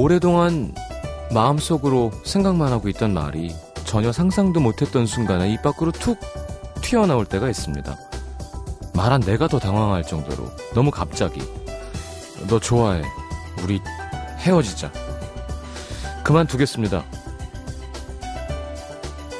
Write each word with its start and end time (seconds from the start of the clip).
오래동안 0.00 0.72
마음속으로 1.34 2.12
생각만 2.22 2.72
하고 2.72 2.88
있던 2.88 3.12
말이 3.12 3.52
전혀 3.84 4.12
상상도 4.12 4.60
못했던 4.60 5.06
순간에 5.06 5.52
입 5.52 5.60
밖으로 5.60 5.90
툭 5.90 6.20
튀어나올 6.82 7.26
때가 7.26 7.50
있습니다. 7.50 7.98
말한 8.94 9.22
내가 9.22 9.48
더 9.48 9.58
당황할 9.58 10.04
정도로 10.04 10.44
너무 10.72 10.92
갑자기 10.92 11.40
너 12.48 12.60
좋아해 12.60 13.02
우리 13.64 13.80
헤어지자 14.38 14.92
그만두겠습니다. 16.22 17.02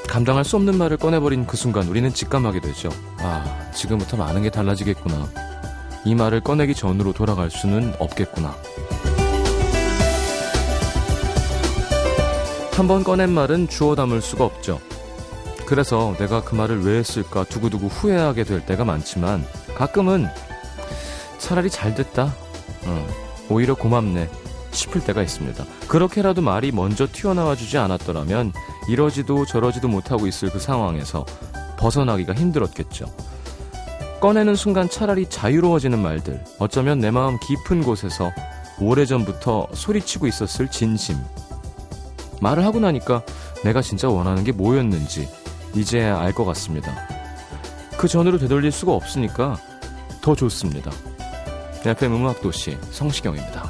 감당할 0.09 0.45
수 0.45 0.57
없는 0.57 0.77
말을 0.77 0.97
꺼내버린 0.97 1.47
그 1.47 1.57
순간 1.57 1.87
우리는 1.87 2.13
직감하게 2.13 2.63
되죠. 2.63 2.89
아, 3.19 3.71
지금부터 3.73 4.17
많은 4.17 4.43
게 4.43 4.51
달라지겠구나. 4.51 5.29
이 6.05 6.17
말을 6.17 6.41
꺼내기 6.41 6.75
전으로 6.75 7.13
돌아갈 7.13 7.49
수는 7.49 7.95
없겠구나. 8.01 8.57
한번 12.79 13.03
꺼낸 13.03 13.33
말은 13.33 13.67
주워 13.67 13.97
담을 13.97 14.23
수가 14.23 14.45
없죠. 14.45 14.79
그래서 15.67 16.15
내가 16.17 16.45
그 16.45 16.55
말을 16.55 16.85
왜 16.85 17.01
했을까 17.01 17.43
두고두고 17.43 17.89
후회하게 17.89 18.45
될 18.45 18.65
때가 18.65 18.85
많지만 18.85 19.45
가끔은 19.75 20.29
차라리 21.39 21.71
잘 21.71 21.97
됐다. 21.97 22.33
어, 22.87 23.07
오히려 23.51 23.75
고맙네. 23.75 24.31
싶을 24.71 25.03
때가 25.03 25.23
있습니다. 25.23 25.65
그렇게라도 25.89 26.41
말이 26.41 26.71
먼저 26.71 27.09
튀어나와 27.11 27.57
주지 27.57 27.79
않았더라면 27.79 28.53
이러지도 28.89 29.45
저러지도 29.45 29.89
못하고 29.89 30.29
있을 30.29 30.49
그 30.49 30.61
상황에서 30.61 31.27
벗어나기가 31.81 32.33
힘들었겠죠. 32.33 33.07
꺼내는 34.21 34.55
순간 34.55 34.89
차라리 34.89 35.29
자유로워지는 35.29 35.99
말들, 35.99 36.45
어쩌면 36.61 37.01
내 37.01 37.11
마음 37.11 37.41
깊은 37.41 37.83
곳에서 37.83 38.31
오래전부터 38.79 39.67
소리치고 39.73 40.29
있었을 40.29 40.69
진심. 40.71 41.17
말을 42.41 42.65
하고 42.65 42.81
나니까 42.81 43.23
내가 43.65 43.83
진짜 43.83 44.09
원하는 44.09 44.45
게 44.45 44.53
뭐였는지 44.53 45.29
이제야 45.75 46.19
알 46.21 46.33
것 46.33 46.45
같습니다. 46.45 46.93
그 47.97 48.07
전으로 48.09 48.39
되돌릴 48.39 48.71
수가 48.73 48.93
없으니까 48.93 49.59
더 50.21 50.35
좋습니다. 50.35 50.91
FM 51.85 52.15
음악도시 52.15 52.77
성시경입니다. 52.91 53.68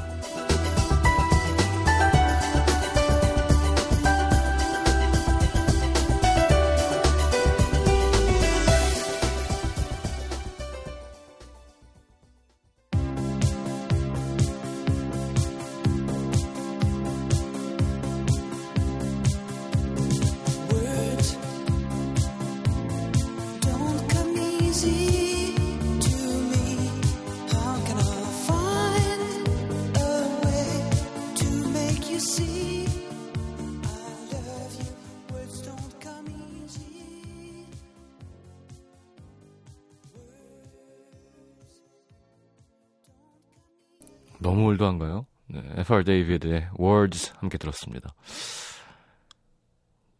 올드한가요? 44.79 45.25
네, 45.47 45.61
FR 45.77 46.03
데이비드의 46.03 46.69
Words 46.79 47.33
함께 47.35 47.57
들었습니다. 47.57 48.13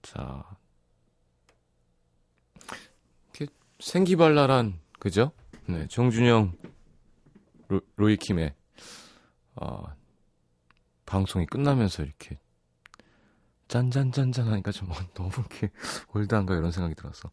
자, 0.01 0.43
이렇게 3.33 3.53
생기발랄한 3.79 4.79
그죠? 4.99 5.31
네, 5.65 5.87
정준영, 5.87 6.53
로, 7.69 7.81
로이킴의 7.95 8.53
어, 9.55 9.83
방송이 11.05 11.45
끝나면서 11.45 12.03
이렇게 12.03 12.37
짠짠짠짠 13.69 14.47
하니까 14.47 14.71
좀 14.71 14.89
너무 15.13 15.29
이렇게 15.37 15.69
올드한가 16.13 16.55
이런 16.55 16.71
생각이 16.71 16.95
들어서. 16.95 17.31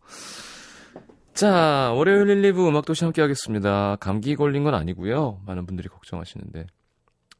자, 1.32 1.92
월요일 1.94 2.28
1, 2.28 2.52
2부 2.52 2.68
음악도시 2.68 3.04
함께 3.04 3.20
하겠습니다. 3.20 3.96
감기 3.96 4.36
걸린 4.36 4.64
건 4.64 4.74
아니고요. 4.74 5.42
많은 5.44 5.66
분들이 5.66 5.88
걱정하시는데. 5.88 6.66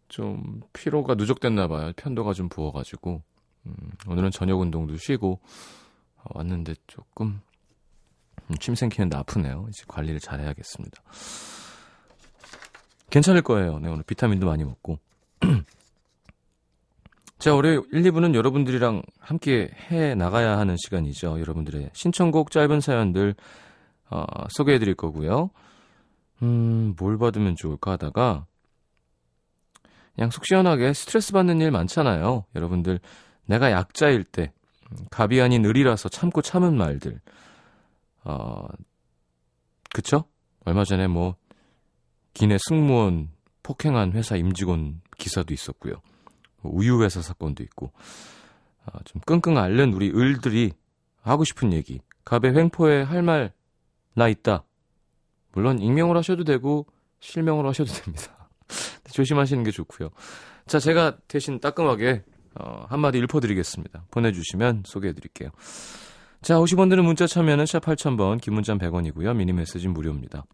좀 0.08 0.60
피로가 0.72 1.14
누적됐나 1.14 1.68
봐요. 1.68 1.92
편도가 1.96 2.32
좀 2.32 2.48
부어가지고 2.48 3.22
음, 3.66 3.74
오늘은 4.08 4.30
저녁 4.30 4.60
운동도 4.60 4.96
쉬고 4.96 5.40
어, 6.16 6.22
왔는데 6.34 6.74
조금 6.86 7.40
음, 8.48 8.54
침 8.60 8.74
생기는데 8.74 9.16
아프네요. 9.16 9.66
이제 9.68 9.84
관리를 9.88 10.20
잘 10.20 10.40
해야겠습니다. 10.40 11.02
괜찮을 13.10 13.42
거예요. 13.42 13.78
네, 13.78 13.88
오늘 13.88 14.02
비타민도 14.04 14.46
많이 14.46 14.64
먹고. 14.64 14.98
자, 17.38 17.54
올해 17.54 17.74
1, 17.74 17.80
2부는 18.02 18.34
여러분들이랑 18.34 19.02
함께 19.20 19.70
해 19.90 20.14
나가야 20.14 20.58
하는 20.58 20.76
시간이죠. 20.76 21.38
여러분들의 21.40 21.90
신청곡 21.92 22.50
짧은 22.50 22.80
사연들 22.80 23.34
어, 24.10 24.24
소개해 24.50 24.78
드릴 24.78 24.94
거고요. 24.94 25.50
음, 26.42 26.94
뭘 26.98 27.18
받으면 27.18 27.56
좋을까 27.56 27.92
하다가 27.92 28.46
그냥 30.16 30.31
속 30.31 30.44
시원하게 30.47 30.93
스트레스 30.93 31.32
받는 31.32 31.60
일 31.60 31.71
많잖아요. 31.71 32.44
여러분들 32.54 32.99
내가 33.44 33.71
약자일 33.71 34.25
때 34.25 34.53
갑이 35.10 35.41
아닌 35.41 35.65
을이라서 35.65 36.09
참고 36.09 36.43
참은 36.43 36.77
말들. 36.77 37.21
어, 38.25 38.66
그쵸? 39.93 40.25
얼마 40.65 40.84
전에 40.84 41.06
뭐 41.06 41.37
기내 42.34 42.56
승무원 42.59 43.31
폭행한 43.62 44.12
회사 44.12 44.37
임직원 44.37 45.00
기사도 45.19 45.54
있었고요. 45.54 45.94
뭐 46.62 46.72
우유 46.75 47.03
회사 47.03 47.22
사건도 47.22 47.62
있고. 47.62 47.93
어, 48.87 48.98
좀 49.04 49.21
끙끙 49.27 49.59
앓는 49.59 49.93
우리 49.94 50.10
을들이 50.10 50.72
하고 51.22 51.44
싶은 51.44 51.72
얘기. 51.72 52.00
갑의 52.25 52.54
횡포에 52.56 53.03
할 53.03 53.22
말 53.22 53.53
나 54.15 54.28
있다. 54.28 54.65
물론 55.53 55.78
익명을 55.78 56.16
하셔도 56.16 56.43
되고 56.43 56.87
실명으로 57.21 57.69
하셔도 57.69 57.93
됩니다. 58.03 58.35
조심하시는 59.16 59.65
게 59.65 59.71
좋고요. 59.71 60.10
자, 60.66 60.78
제가 60.78 61.16
대신 61.27 61.59
따끔하게 61.59 62.22
어, 62.60 62.87
한마디 62.88 63.19
읊어드리겠습니다. 63.21 64.04
보내주시면 64.10 64.82
소개해드릴게요. 64.87 65.50
자, 66.43 66.56
50원 66.56 66.91
드는 66.91 67.04
문자 67.04 67.27
참여는 67.27 67.66
샵 67.66 67.81
8000번, 67.81 68.41
긴 68.41 68.54
문자 68.54 68.75
100원이고요. 68.75 69.34
미니 69.34 69.53
메시지는 69.53 69.94
무료입니다. 69.94 70.44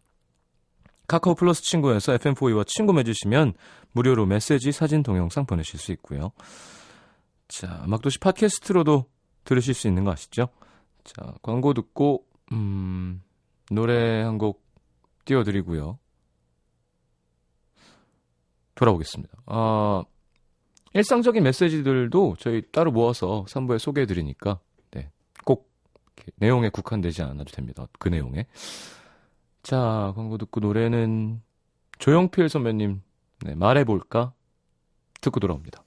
카카오 1.07 1.35
플러스 1.35 1.61
친구에서 1.61 2.13
FM4E와 2.17 2.65
친구 2.65 2.93
맺으시면 2.93 3.53
무료로 3.91 4.25
메시지, 4.25 4.71
사진, 4.71 5.03
동영상 5.03 5.45
보내실 5.45 5.79
수 5.79 5.91
있고요. 5.93 6.31
자, 7.49 7.83
막도시 7.87 8.19
팟캐스트로도 8.19 9.05
들으실 9.43 9.73
수 9.73 9.87
있는 9.87 10.05
거 10.05 10.11
아시죠? 10.11 10.47
자, 11.03 11.33
광고 11.41 11.73
듣고, 11.73 12.25
음, 12.53 13.21
노래 13.69 14.21
한 14.21 14.37
곡 14.37 14.63
띄워드리고요. 15.25 15.99
돌아오겠습니다. 18.75 19.33
아, 19.45 20.03
일상적인 20.93 21.43
메시지들도 21.43 22.35
저희 22.39 22.63
따로 22.71 22.91
모아서 22.91 23.45
3부에 23.47 23.79
소개해 23.79 24.05
드리니까 24.05 24.59
네, 24.91 25.11
꼭 25.43 25.71
내용에 26.35 26.69
국한되지 26.69 27.23
않아도 27.23 27.51
됩니다. 27.51 27.87
그 27.99 28.09
내용에. 28.09 28.45
자, 29.63 30.11
광고 30.15 30.37
듣고 30.37 30.59
노래는 30.59 31.41
조영필 31.99 32.49
선배님 32.49 33.01
네, 33.45 33.55
말해볼까? 33.55 34.33
듣고 35.21 35.39
돌아옵니다. 35.39 35.82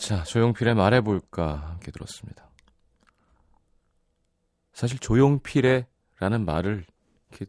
자, 0.00 0.22
조용필의 0.24 0.74
말해볼까 0.74 1.56
함께 1.56 1.90
들었습니다. 1.90 2.48
사실 4.72 4.98
조용필의 4.98 5.86
라는 6.18 6.46
말을 6.46 6.86
이렇게 7.30 7.44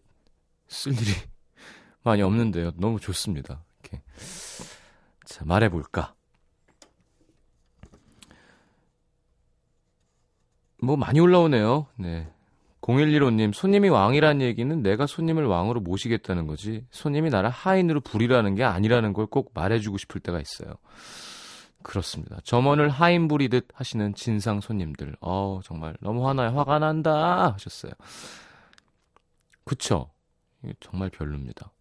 쓸 0.67 0.91
일이 0.91 1.11
많이 2.03 2.21
없는데요. 2.21 2.71
너무 2.75 2.99
좋습니다. 2.99 3.63
이렇게. 3.81 4.01
자, 5.25 5.45
말해볼까? 5.45 6.13
뭐 10.83 10.97
많이 10.97 11.21
올라오네요. 11.21 11.87
네. 11.95 12.29
0115님, 12.81 13.53
손님이 13.53 13.87
왕이란 13.89 14.41
얘기는 14.41 14.81
내가 14.81 15.05
손님을 15.05 15.45
왕으로 15.45 15.79
모시겠다는 15.79 16.47
거지, 16.47 16.85
손님이 16.91 17.29
나를 17.29 17.49
하인으로 17.49 18.01
부리라는 18.01 18.55
게 18.55 18.63
아니라는 18.65 19.13
걸 19.13 19.27
꼭 19.27 19.51
말해주고 19.53 19.97
싶을 19.99 20.19
때가 20.19 20.41
있어요. 20.41 20.75
그렇습니다. 21.83 22.39
점원을 22.43 22.89
하인 22.89 23.27
부리듯 23.27 23.67
하시는 23.73 24.13
진상 24.15 24.61
손님들. 24.61 25.15
어 25.21 25.59
정말 25.63 25.95
너무 26.01 26.27
화나요. 26.27 26.57
화가 26.57 26.79
난다 26.79 27.53
하셨어요. 27.53 27.93
그쵸? 29.63 30.11
이게 30.63 30.73
정말 30.79 31.09
별로입니다. 31.09 31.71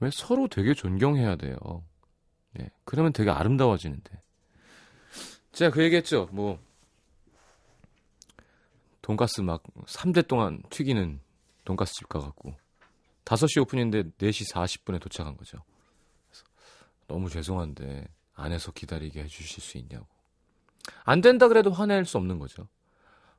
왜 0.00 0.10
서로 0.12 0.48
되게 0.48 0.74
존경해야 0.74 1.36
돼요. 1.36 1.56
예, 2.60 2.70
그러면 2.84 3.12
되게 3.12 3.30
아름다워지는데. 3.30 4.20
제가 5.52 5.70
그 5.72 5.82
얘기했죠. 5.82 6.28
뭐 6.32 6.58
돈가스 9.02 9.40
막 9.40 9.62
3대 9.86 10.26
동안 10.26 10.62
튀기는 10.70 11.20
돈가스 11.64 11.94
집 11.94 12.08
가갖고 12.08 12.54
5시 13.24 13.62
오픈인데 13.62 14.02
4시 14.18 14.52
40분에 14.52 15.00
도착한 15.00 15.36
거죠. 15.36 15.58
너무 17.08 17.28
죄송한데 17.28 18.06
안에서 18.34 18.70
기다리게 18.70 19.24
해주실 19.24 19.62
수 19.62 19.78
있냐고. 19.78 20.06
안 21.04 21.20
된다 21.20 21.48
그래도 21.48 21.72
화낼 21.72 22.04
수 22.04 22.16
없는 22.18 22.38
거죠. 22.38 22.68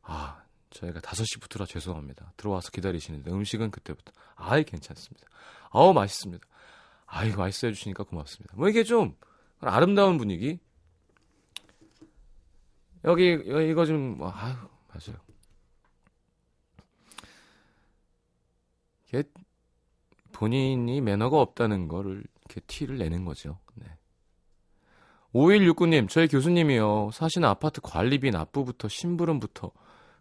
아, 0.01 0.43
저희가 0.71 0.99
5시부터라 0.99 1.67
죄송합니다. 1.67 2.33
들어와서 2.35 2.69
기다리시는데 2.71 3.31
음식은 3.31 3.71
그때부터 3.71 4.11
아이 4.35 4.63
괜찮습니다. 4.63 5.27
아우 5.69 5.93
맛있습니다. 5.93 6.45
아이고 7.05 7.37
맛있어 7.37 7.67
해주시니까 7.67 8.03
고맙습니다. 8.03 8.55
뭐 8.57 8.67
이게 8.67 8.83
좀 8.83 9.15
아름다운 9.61 10.17
분위기. 10.17 10.59
여기 13.05 13.31
이거 13.31 13.85
좀 13.85 14.17
뭐, 14.17 14.31
아유 14.31 14.55
맞아요. 14.89 15.17
본인이 20.31 21.01
매너가 21.01 21.39
없다는 21.39 21.87
거를 21.87 22.23
이렇게 22.49 22.61
티를 22.61 22.97
내는 22.97 23.25
거죠. 23.25 23.59
네. 23.75 23.85
5169님, 25.33 26.09
저희 26.09 26.27
교수님이요. 26.27 27.11
사시는 27.13 27.47
아파트 27.47 27.81
관리비 27.81 28.31
납부부터 28.31 28.87
심부름부터 28.87 29.71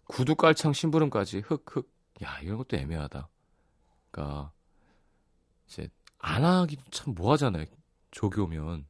구두 0.06 0.36
깔창 0.36 0.74
심부름까지 0.74 1.38
흑흑. 1.40 1.90
야, 2.22 2.38
이런 2.42 2.58
것도 2.58 2.76
애매하다. 2.76 3.28
그러니까 4.10 4.52
이제 5.66 5.88
안 6.18 6.44
하기도 6.44 6.82
참 6.90 7.14
뭐하잖아요. 7.14 7.64
조교면. 8.10 8.86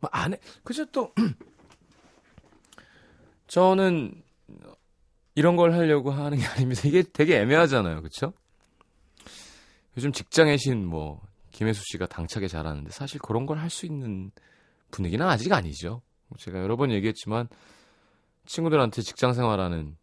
뭐 0.00 0.10
안 0.12 0.34
해. 0.34 0.38
그죠 0.62 0.84
또 0.86 1.12
저는 3.48 4.22
이런 5.34 5.56
걸 5.56 5.72
하려고 5.72 6.12
하는 6.12 6.38
게 6.38 6.46
아닙니다. 6.46 6.82
이게 6.84 7.02
되게 7.02 7.40
애매하잖아요. 7.40 8.00
그렇죠? 8.00 8.32
요즘 9.96 10.12
직장의 10.12 10.58
신 10.58 10.86
뭐 10.86 11.20
김혜수 11.52 11.82
씨가 11.92 12.06
당차게 12.06 12.48
잘하는데 12.48 12.90
사실 12.90 13.20
그런 13.20 13.46
걸 13.46 13.58
할 13.58 13.70
수 13.70 13.86
있는 13.86 14.32
분위기는 14.90 15.24
아직 15.26 15.52
아니죠. 15.52 16.02
제가 16.38 16.60
여러 16.60 16.76
번 16.76 16.90
얘기했지만 16.90 17.48
친구들한테 18.46 19.02
직장 19.02 19.32
생활하는 19.32 19.96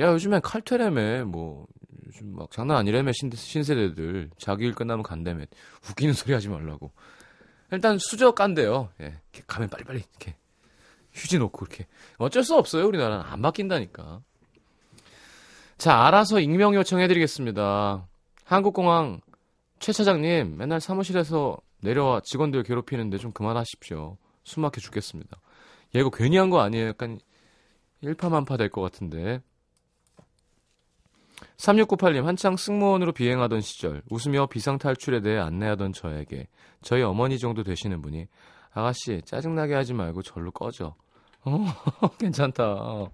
야 0.00 0.12
요즘엔 0.12 0.40
칼퇴라며 0.42 1.26
뭐 1.26 1.66
요즘 2.06 2.34
막 2.34 2.50
장난 2.50 2.76
아니라며 2.78 3.12
신, 3.12 3.30
신세대들. 3.30 4.30
자기 4.38 4.64
일 4.66 4.74
끝나면 4.74 5.02
간다며 5.02 5.44
웃기는 5.88 6.14
소리 6.14 6.32
하지 6.32 6.48
말라고. 6.48 6.92
일단 7.70 7.98
수저 7.98 8.32
깐대요. 8.32 8.90
예, 9.00 9.04
이렇게 9.06 9.42
가면 9.46 9.68
빨리빨리 9.70 10.00
이렇게 10.00 10.36
휴지 11.12 11.38
놓고 11.38 11.66
이렇게. 11.66 11.86
어쩔 12.18 12.42
수 12.42 12.56
없어요 12.56 12.86
우리나라는. 12.86 13.24
안 13.24 13.40
바뀐다니까. 13.40 14.20
자 15.78 16.06
알아서 16.06 16.40
익명 16.40 16.74
요청해드리겠습니다 16.74 18.06
한국공항 18.52 19.20
최 19.78 19.92
차장님 19.92 20.56
맨날 20.56 20.80
사무실에서 20.80 21.56
내려와 21.80 22.20
직원들 22.20 22.62
괴롭히는데 22.62 23.18
좀 23.18 23.32
그만하십시오. 23.32 24.16
숨막혀 24.44 24.80
죽겠습니다. 24.80 25.36
얘 25.96 26.00
이거 26.00 26.10
괜히 26.10 26.36
한 26.36 26.50
거 26.50 26.60
아니에요? 26.60 26.88
약간 26.88 27.18
일파만파 28.00 28.56
될 28.56 28.68
것 28.70 28.80
같은데. 28.82 29.40
3698님 31.56 32.22
한창 32.24 32.56
승무원으로 32.56 33.12
비행하던 33.12 33.60
시절 33.60 34.02
웃으며 34.10 34.46
비상탈출에 34.46 35.20
대해 35.20 35.38
안내하던 35.38 35.92
저에게 35.92 36.46
저희 36.82 37.02
어머니 37.02 37.38
정도 37.38 37.62
되시는 37.62 38.00
분이 38.02 38.26
아가씨 38.72 39.22
짜증나게 39.24 39.74
하지 39.74 39.92
말고 39.94 40.22
절로 40.22 40.50
꺼져. 40.50 40.94
어 41.44 41.64
괜찮다. 42.18 42.64
어 42.64 43.10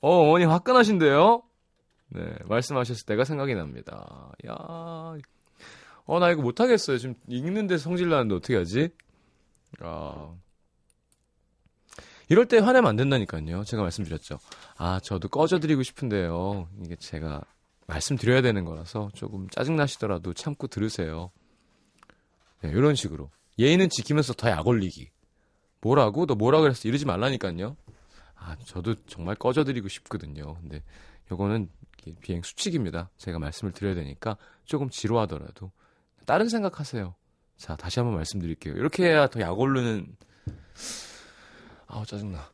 어머니 0.00 0.44
화끈하신데요? 0.44 1.42
네, 2.14 2.34
말씀하셨을 2.44 3.06
때가 3.06 3.24
생각이 3.24 3.54
납니다. 3.54 4.32
야, 4.46 4.54
어, 6.04 6.18
나 6.18 6.30
이거 6.30 6.42
못하겠어요. 6.42 6.98
지금 6.98 7.14
읽는데 7.28 7.78
성질 7.78 8.08
나는데 8.08 8.34
어떻게 8.34 8.56
하지? 8.56 8.90
아. 9.80 10.34
이럴 12.28 12.46
때 12.46 12.58
화내면 12.58 12.88
안 12.88 12.96
된다니까요. 12.96 13.64
제가 13.64 13.82
말씀드렸죠. 13.82 14.38
아, 14.76 15.00
저도 15.00 15.28
꺼져드리고 15.28 15.82
싶은데요. 15.82 16.68
이게 16.84 16.96
제가 16.96 17.42
말씀드려야 17.86 18.42
되는 18.42 18.64
거라서 18.64 19.10
조금 19.14 19.48
짜증나시더라도 19.50 20.32
참고 20.32 20.66
들으세요. 20.66 21.30
네, 22.62 22.70
이런 22.70 22.94
식으로. 22.94 23.30
예의는 23.58 23.90
지키면서 23.90 24.32
더 24.34 24.48
약 24.48 24.66
올리기. 24.66 25.10
뭐라고? 25.82 26.26
너 26.26 26.34
뭐라 26.34 26.60
그랬어? 26.60 26.88
이러지 26.88 27.04
말라니까요. 27.06 27.76
아, 28.36 28.56
저도 28.64 28.94
정말 29.06 29.34
꺼져드리고 29.34 29.88
싶거든요. 29.88 30.54
근데 30.54 30.82
요거는 31.30 31.68
비행 32.20 32.42
수칙입니다. 32.42 33.10
제가 33.16 33.38
말씀을 33.38 33.72
드려야 33.72 33.94
되니까 33.94 34.36
조금 34.64 34.90
지루하더라도 34.90 35.70
다른 36.26 36.48
생각하세요. 36.48 37.14
자, 37.56 37.76
다시 37.76 38.00
한번 38.00 38.16
말씀드릴게요. 38.16 38.74
이렇게 38.74 39.04
해야 39.04 39.28
더약 39.28 39.58
오르는 39.58 40.16
아우 41.86 42.04
짜증나. 42.04 42.50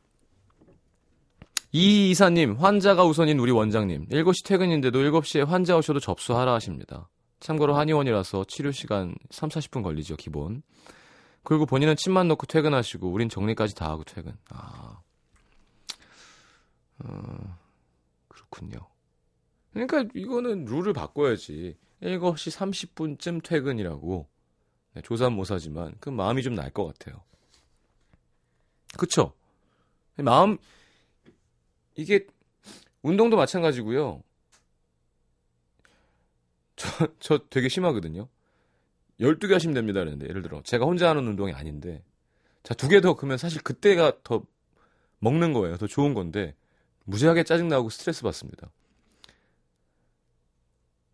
이 1.71 2.09
이사님, 2.09 2.55
환자가 2.55 3.05
우선인 3.05 3.39
우리 3.39 3.51
원장님. 3.51 4.07
7시 4.07 4.45
퇴근인데도 4.45 4.99
7시에 4.99 5.45
환자 5.45 5.77
오셔도 5.77 5.99
접수하라 5.99 6.53
하십니다. 6.55 7.09
참고로 7.39 7.75
한의원이라서 7.75 8.45
치료 8.45 8.71
시간 8.71 9.15
3, 9.29 9.49
40분 9.49 9.83
걸리죠, 9.83 10.15
기본. 10.15 10.61
그리고 11.43 11.65
본인은 11.65 11.95
침만 11.95 12.27
넣고 12.27 12.47
퇴근하시고 12.47 13.09
우린 13.09 13.29
정리까지 13.29 13.75
다 13.75 13.89
하고 13.89 14.03
퇴근. 14.03 14.35
아. 14.49 14.99
어, 17.03 17.57
그렇군요. 18.49 18.87
그러니까 19.73 20.05
이거는 20.13 20.65
룰을 20.65 20.93
바꿔야지. 20.93 21.77
7시 22.01 22.51
30분쯤 22.57 23.43
퇴근이라고. 23.43 24.27
네, 24.95 25.01
조사모사지만 25.01 25.95
그 25.99 26.09
마음이 26.09 26.43
좀 26.43 26.55
날 26.55 26.71
것 26.71 26.85
같아요. 26.87 27.23
그쵸? 28.97 29.33
마음, 30.17 30.57
이게 31.95 32.25
운동도 33.01 33.37
마찬가지고요. 33.37 34.23
저, 36.75 36.87
저 37.19 37.39
되게 37.49 37.69
심하거든요. 37.69 38.27
12개 39.19 39.53
하시면 39.53 39.73
됩니다. 39.75 39.99
그랬는데, 39.99 40.27
예를 40.29 40.41
들어, 40.41 40.61
제가 40.63 40.85
혼자 40.85 41.09
하는 41.09 41.27
운동이 41.27 41.53
아닌데, 41.53 42.03
자, 42.63 42.73
두 42.73 42.89
개 42.89 43.01
더 43.01 43.15
그러면 43.15 43.37
사실 43.37 43.61
그때가 43.63 44.23
더 44.23 44.43
먹는 45.19 45.53
거예요. 45.53 45.77
더 45.77 45.87
좋은 45.87 46.13
건데, 46.13 46.55
무지하게 47.05 47.43
짜증나고 47.43 47.89
스트레스 47.89 48.23
받습니다. 48.23 48.69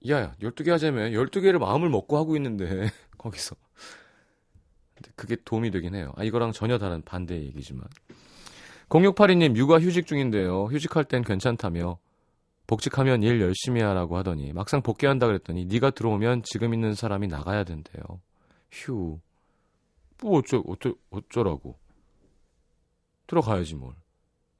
야, 0.09 0.35
12개 0.41 0.69
하자면 0.69 1.13
12개를 1.13 1.57
마음을 1.57 1.89
먹고 1.89 2.17
하고 2.17 2.35
있는데 2.35 2.91
거기서 3.17 3.55
그게 5.15 5.35
도움이 5.43 5.71
되긴 5.71 5.95
해요. 5.95 6.13
아, 6.15 6.23
이거랑 6.23 6.51
전혀 6.51 6.77
다른 6.77 7.01
반대 7.01 7.35
얘기지만. 7.35 7.87
0682님 8.89 9.55
육아 9.55 9.79
휴직 9.79 10.05
중인데요. 10.05 10.65
휴직할 10.65 11.05
땐 11.05 11.23
괜찮다며 11.23 11.97
복직하면 12.67 13.23
일 13.23 13.41
열심히 13.41 13.81
하라고 13.81 14.17
하더니 14.17 14.53
막상 14.53 14.81
복귀한다 14.81 15.27
그랬더니 15.27 15.65
네가 15.65 15.91
들어오면 15.91 16.43
지금 16.43 16.73
있는 16.73 16.93
사람이 16.93 17.27
나가야 17.27 17.63
된대요. 17.63 18.03
휴. 18.71 19.19
뭐 20.21 20.39
어쩌 20.39 20.63
어쩌 20.65 20.93
어쩌라고. 21.09 21.77
들어가야지 23.27 23.75
뭘. 23.75 23.95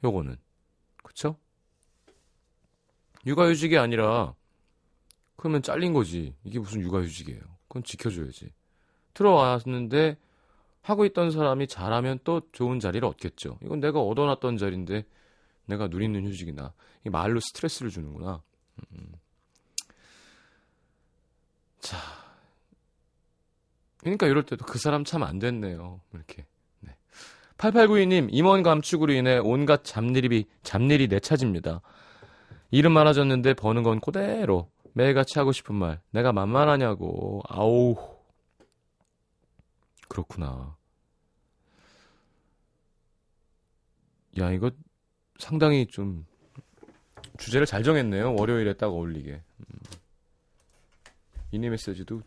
요거는. 0.04 0.38
그쵸? 1.06 1.38
육아휴직이 3.26 3.78
아니라 3.78 4.34
그러면 5.38 5.62
잘린 5.62 5.94
거지. 5.94 6.36
이게 6.44 6.60
무슨 6.60 6.82
육아휴직이에요. 6.82 7.42
그건 7.68 7.84
지켜줘야지. 7.84 8.52
들어왔는데 9.14 10.18
하고 10.82 11.06
있던 11.06 11.32
사람이 11.32 11.68
잘하면 11.68 12.20
또 12.24 12.42
좋은 12.52 12.80
자리를 12.80 13.08
얻겠죠. 13.08 13.60
이건 13.64 13.80
내가 13.80 14.02
얻어놨던 14.02 14.58
자리인데 14.58 15.06
내가 15.66 15.88
누리는 15.88 16.24
휴직이나 16.26 16.74
이 17.06 17.10
말로 17.10 17.40
스트레스를 17.40 17.92
주는구나. 17.92 18.42
음. 18.92 19.14
자. 21.80 21.98
그러니까 24.00 24.28
이럴 24.28 24.46
때도 24.46 24.66
그 24.66 24.78
사람 24.80 25.04
참 25.04 25.24
안 25.24 25.40
됐네요. 25.40 26.02
이렇게. 26.14 26.46
네. 27.58 27.72
8892님, 27.72 28.28
임원 28.32 28.64
감축으로 28.64 29.14
인해 29.14 29.38
온갖 29.38 29.84
잡일이, 29.84 30.46
잡일이 30.64 31.08
내 31.08 31.20
차집니다. 31.20 31.82
일은 32.72 32.92
많아졌는데 32.92 33.54
버는 33.54 33.84
건 33.84 34.00
그대로. 34.00 34.70
매일같이 34.94 35.40
하고 35.40 35.52
싶은 35.52 35.76
말. 35.76 36.00
내가 36.12 36.32
만만하냐고. 36.32 37.42
아우. 37.48 37.96
그렇구나. 40.08 40.76
야, 44.40 44.52
이거 44.52 44.72
상당히 45.38 45.88
좀 45.88 46.26
주제를 47.38 47.66
잘 47.66 47.84
정했네요. 47.84 48.36
월요일에 48.36 48.74
딱 48.74 48.88
어울리게. 48.88 49.32
음. 49.32 49.66
이니 51.52 51.70
메시지도 51.70 52.22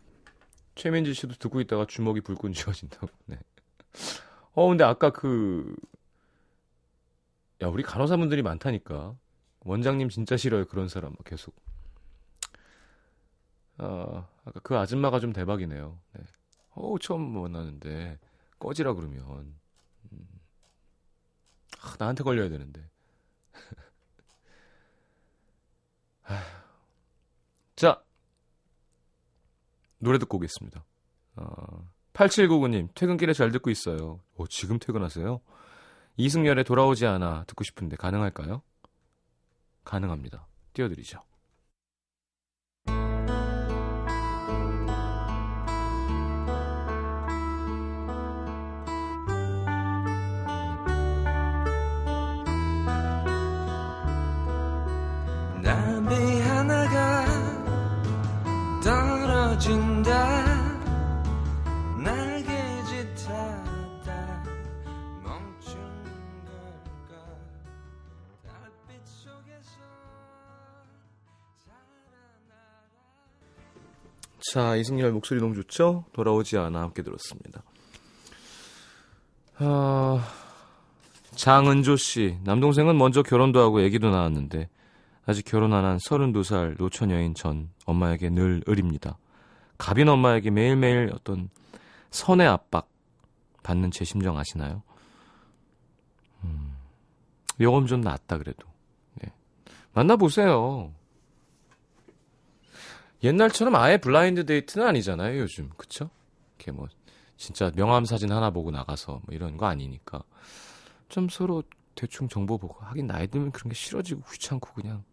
최민지 0.75 1.13
씨도 1.13 1.35
듣고 1.35 1.61
있다가 1.61 1.85
주먹이 1.87 2.21
불끈 2.21 2.53
쥐어진다고. 2.53 3.07
네. 3.25 3.37
어, 4.53 4.67
근데 4.67 4.83
아까 4.83 5.11
그, 5.11 5.75
야, 7.61 7.67
우리 7.67 7.83
간호사분들이 7.83 8.41
많다니까. 8.41 9.15
원장님 9.61 10.09
진짜 10.09 10.37
싫어요. 10.37 10.65
그런 10.65 10.87
사람 10.87 11.15
계속. 11.25 11.55
아, 13.77 14.27
아까 14.45 14.59
그 14.61 14.77
아줌마가 14.77 15.19
좀 15.19 15.33
대박이네요. 15.33 15.99
네. 16.13 16.23
어우, 16.71 16.99
처음 16.99 17.21
만나는데, 17.33 18.17
꺼지라 18.59 18.93
그러면. 18.93 19.55
음. 20.11 20.27
아, 21.81 21.95
나한테 21.99 22.23
걸려야 22.23 22.49
되는데. 22.49 22.89
자, 27.75 28.03
노래 29.99 30.17
듣고 30.19 30.37
오겠습니다. 30.37 30.85
어, 31.35 31.89
8799님, 32.19 32.89
퇴근길에 32.95 33.31
잘 33.31 33.49
듣고 33.51 33.69
있어요. 33.69 34.19
오, 34.35 34.45
지금 34.45 34.77
퇴근하세요? 34.77 35.39
이승열의 36.17 36.65
돌아오지 36.65 37.05
않아 37.05 37.45
듣고 37.47 37.63
싶은데 37.63 37.95
가능할까요? 37.95 38.61
가능합니다. 39.85 40.45
띄워드리죠. 40.73 41.21
자, 74.51 74.75
이승열 74.75 75.11
목소리 75.11 75.39
너무 75.39 75.53
좋죠? 75.55 76.05
돌아오지 76.13 76.57
않아 76.57 76.81
함께 76.81 77.03
들었습니다. 77.03 77.61
아, 79.57 80.25
장은조 81.35 81.97
씨, 81.97 82.37
남동생은 82.43 82.97
먼저 82.97 83.21
결혼도 83.21 83.59
하고 83.59 83.79
아기도 83.79 84.09
낳았는데 84.09 84.69
아직 85.25 85.45
결혼 85.45 85.73
안 85.73 85.85
한 85.85 85.97
32살 85.97 86.77
노처녀인 86.79 87.35
전 87.35 87.69
엄마에게 87.85 88.29
늘 88.29 88.63
을입니다. 88.67 89.17
갑인 89.77 90.09
엄마에게 90.09 90.49
매일매일 90.49 91.11
어떤 91.13 91.49
선의 92.09 92.47
압박 92.47 92.89
받는 93.61 93.91
제 93.91 94.03
심정 94.03 94.37
아시나요? 94.37 94.81
음, 96.43 96.75
요건 97.61 97.85
좀 97.85 98.01
낫다 98.01 98.37
그래도. 98.39 98.65
네. 99.21 99.31
만나보세요. 99.93 100.91
옛날처럼 103.23 103.75
아예 103.75 103.97
블라인드 103.97 104.45
데이트는 104.45 104.85
아니잖아요, 104.87 105.39
요즘. 105.39 105.69
그쵸? 105.77 106.09
이렇게 106.57 106.71
뭐, 106.71 106.87
진짜 107.37 107.71
명함 107.75 108.05
사진 108.05 108.31
하나 108.31 108.49
보고 108.49 108.71
나가서 108.71 109.21
뭐 109.25 109.35
이런 109.35 109.57
거 109.57 109.65
아니니까. 109.65 110.23
좀 111.09 111.27
서로 111.29 111.63
대충 111.95 112.27
정보 112.29 112.57
보고. 112.57 112.75
하긴 112.81 113.07
나이 113.07 113.27
들면 113.27 113.51
그런 113.51 113.69
게 113.69 113.75
싫어지고 113.75 114.21
귀찮고 114.31 114.73
그냥. 114.73 115.03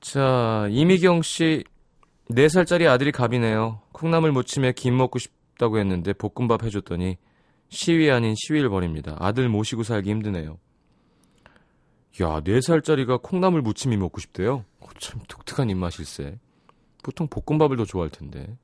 자, 0.00 0.66
이미경 0.70 1.22
씨, 1.22 1.64
4살짜리 2.30 2.88
아들이 2.88 3.12
갑이네요. 3.12 3.80
콩나물 3.92 4.32
무침에 4.32 4.72
김 4.72 4.96
먹고 4.96 5.18
싶다고 5.18 5.78
했는데 5.78 6.12
볶음밥 6.12 6.62
해줬더니 6.62 7.16
시위 7.68 8.10
아닌 8.10 8.34
시위를 8.36 8.68
벌입니다. 8.68 9.16
아들 9.18 9.48
모시고 9.48 9.82
살기 9.82 10.10
힘드네요. 10.10 10.58
야, 12.22 12.40
4살짜리가 12.40 13.22
콩나물 13.22 13.62
무침이 13.62 13.96
먹고 13.96 14.20
싶대요? 14.20 14.64
어, 14.80 14.86
참 15.00 15.20
독특한 15.26 15.68
입맛일세. 15.68 16.38
보통 17.02 17.26
볶음밥을 17.26 17.76
더 17.76 17.84
좋아할 17.84 18.10
텐데. 18.10 18.56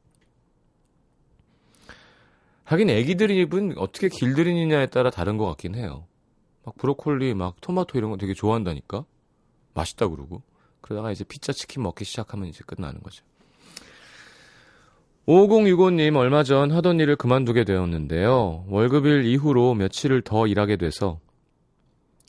하긴 2.65 2.91
애기들 2.91 3.33
입은 3.33 3.75
어떻게 3.77 4.09
길들이느냐에 4.09 4.87
따라 4.87 5.11
다른 5.11 5.37
것 5.37 5.47
같긴 5.47 5.75
해요. 5.75 6.07
막 6.65 6.77
브로콜리, 6.77 7.35
막 7.35 7.61
토마토 7.61 7.99
이런 7.99 8.13
거 8.13 8.17
되게 8.17 8.35
좋아한다니까? 8.35 9.05
맛있다 9.75 10.07
그러고. 10.07 10.43
그러다가 10.81 11.11
이제 11.11 11.25
피자, 11.25 11.53
치킨 11.53 11.83
먹기 11.83 12.05
시작하면 12.05 12.49
이제 12.49 12.63
끝나는 12.65 13.01
거죠. 13.01 13.25
5065님 15.27 16.17
얼마 16.17 16.45
전 16.45 16.71
하던 16.71 17.01
일을 17.01 17.17
그만두게 17.17 17.65
되었는데요. 17.65 18.65
월급일 18.69 19.25
이후로 19.25 19.75
며칠을 19.75 20.23
더 20.23 20.47
일하게 20.47 20.77
돼서 20.77 21.21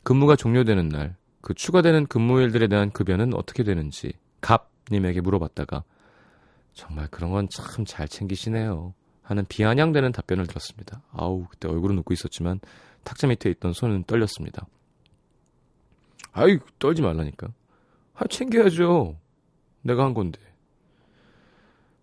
근무가 0.03 0.35
종료되는 0.35 0.89
날, 0.89 1.15
그 1.41 1.53
추가되는 1.53 2.07
근무일들에 2.07 2.67
대한 2.67 2.91
급여는 2.91 3.33
어떻게 3.33 3.63
되는지 3.63 4.13
갑님에게 4.41 5.21
물어봤다가 5.21 5.83
정말 6.73 7.07
그런 7.07 7.31
건 7.31 7.47
참 7.49 7.85
잘 7.85 8.07
챙기시네요. 8.07 8.93
하는 9.23 9.45
비아냥되는 9.47 10.11
답변을 10.11 10.47
들었습니다. 10.47 11.01
아우, 11.11 11.45
그때 11.49 11.67
얼굴은 11.67 11.97
웃고 11.99 12.13
있었지만 12.13 12.59
탁자 13.03 13.27
밑에 13.27 13.49
있던 13.51 13.73
손은 13.73 14.03
떨렸습니다. 14.05 14.65
아이, 16.33 16.59
떨지 16.79 17.01
말라니까. 17.01 17.47
아, 18.15 18.27
챙겨야죠. 18.27 19.17
내가 19.83 20.03
한 20.05 20.13
건데. 20.13 20.39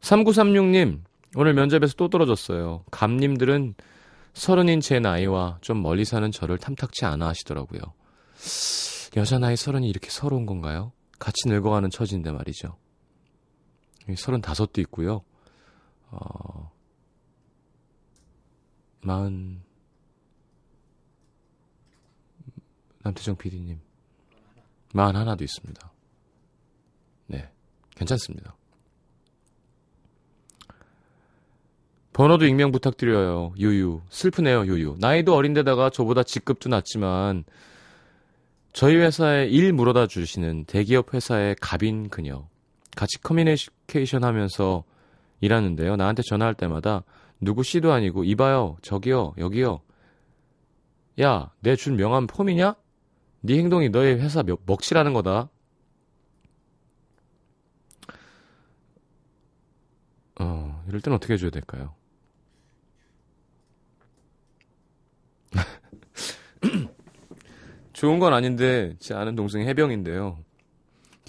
3936님, 0.00 1.00
오늘 1.37 1.55
면접에서 1.55 1.95
또 1.97 2.09
떨어졌어요. 2.09 2.85
감님들은 2.90 3.75
서른인 4.35 4.81
제 4.81 5.01
나이와 5.01 5.59
좀 5.61 5.83
멀리 5.83 6.05
사는 6.05 6.31
저를 6.31 6.59
탐탁치 6.59 7.05
않아 7.05 7.29
하시더라고요. 7.29 7.81
여자 9.17 9.39
나이 9.39 9.57
서른이 9.57 9.89
이렇게 9.89 10.11
서러운 10.11 10.47
건가요? 10.47 10.93
같이 11.19 11.49
늙어가는 11.49 11.91
처지인데 11.91 12.31
말이죠. 12.31 12.77
서른다섯도 14.17 14.81
있고요. 14.83 15.23
어, 16.11 16.71
마흔, 19.01 19.63
남태정 23.03 23.37
PD님, 23.37 23.81
마흔 24.95 25.17
하나도 25.17 25.45
있습니다. 25.45 25.93
네, 27.27 27.51
괜찮습니다. 27.97 28.58
번호도 32.19 32.47
익명 32.47 32.73
부탁드려요. 32.73 33.53
유유. 33.61 34.01
슬프네요, 34.11 34.67
유유. 34.67 34.97
나이도 34.99 35.37
어린데다가 35.37 35.89
저보다 35.89 36.25
직급도 36.25 36.69
낮지만 36.69 37.45
저희 38.73 38.97
회사에 38.97 39.47
일 39.47 39.73
물어다 39.73 40.09
주시는 40.09 40.65
대기업 40.65 41.15
회사의 41.15 41.55
갑인 41.61 42.09
그녀. 42.09 42.49
같이 42.97 43.21
커뮤니케이션 43.23 44.25
하면서 44.25 44.83
일하는데요. 45.41 45.95
나한테 45.95 46.23
전화할 46.25 46.55
때마다 46.55 47.05
누구 47.41 47.63
씨도 47.63 47.93
아니고 47.93 48.25
이봐요. 48.25 48.79
저기요. 48.83 49.35
여기요. 49.39 49.81
야, 51.21 51.53
내 51.61 51.77
준 51.77 51.95
명함 51.95 52.27
폼이냐? 52.27 52.75
네 53.43 53.59
행동이 53.59 53.91
너의 53.91 54.19
회사 54.19 54.43
먹칠하는 54.67 55.13
거다. 55.13 55.51
어, 60.41 60.85
이럴 60.89 61.01
땐 61.01 61.15
어떻게 61.15 61.35
해줘야 61.35 61.51
될까요? 61.51 61.95
좋은 67.93 68.19
건 68.19 68.33
아닌데 68.33 68.95
제 68.99 69.14
아는 69.14 69.35
동생이 69.35 69.67
해병인데요. 69.67 70.38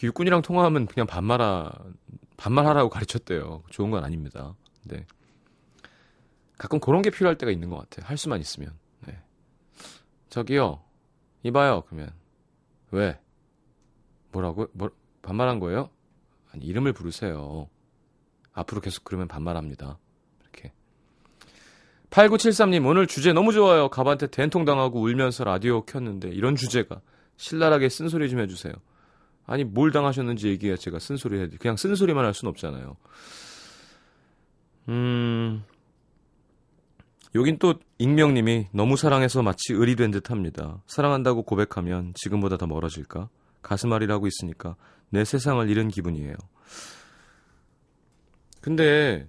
육군이랑 0.01 0.41
통화하면 0.41 0.85
그냥 0.85 1.07
반말하 1.07 1.71
반말하라고 2.37 2.89
가르쳤대요. 2.89 3.63
좋은 3.69 3.91
건 3.91 4.03
아닙니다. 4.03 4.55
네. 4.83 5.05
가끔 6.57 6.79
그런 6.79 7.01
게 7.01 7.09
필요할 7.09 7.37
때가 7.37 7.51
있는 7.51 7.69
것 7.69 7.77
같아요. 7.77 8.07
할 8.07 8.17
수만 8.17 8.39
있으면. 8.39 8.73
네. 9.05 9.17
저기요. 10.29 10.81
이봐요. 11.43 11.83
그러면 11.87 12.13
왜? 12.91 13.19
뭐라고? 14.31 14.67
뭐 14.73 14.89
반말한 15.21 15.59
거예요? 15.59 15.89
아니, 16.51 16.65
이름을 16.65 16.93
부르세요. 16.93 17.69
앞으로 18.53 18.81
계속 18.81 19.03
그러면 19.03 19.27
반말합니다. 19.27 19.97
이렇게. 22.11 22.37
8973님, 22.37 22.85
오늘 22.85 23.07
주제 23.07 23.33
너무 23.33 23.53
좋아요. 23.53 23.89
갑한테 23.89 24.27
된통 24.27 24.65
당하고 24.65 25.01
울면서 25.01 25.43
라디오 25.43 25.85
켰는데, 25.85 26.29
이런 26.29 26.55
주제가. 26.55 27.01
신랄하게 27.37 27.89
쓴소리 27.89 28.29
좀 28.29 28.39
해주세요. 28.39 28.73
아니, 29.45 29.63
뭘 29.63 29.91
당하셨는지 29.91 30.47
얘기해, 30.49 30.77
제가 30.77 30.99
쓴소리 30.99 31.37
해야 31.37 31.47
돼. 31.47 31.57
그냥 31.57 31.75
쓴소리만 31.77 32.25
할 32.25 32.33
순 32.33 32.49
없잖아요. 32.49 32.97
음, 34.89 35.63
여긴 37.35 37.59
또 37.59 37.75
익명님이 37.99 38.67
너무 38.71 38.97
사랑해서 38.97 39.43
마치 39.43 39.73
을이 39.73 39.95
된듯 39.95 40.31
합니다. 40.31 40.81
사랑한다고 40.87 41.43
고백하면 41.43 42.13
지금보다 42.15 42.57
더 42.57 42.65
멀어질까? 42.65 43.29
가슴앓이라고 43.61 44.25
있으니까 44.25 44.75
내 45.09 45.23
세상을 45.23 45.69
잃은 45.69 45.89
기분이에요. 45.89 46.33
근데 48.61 49.27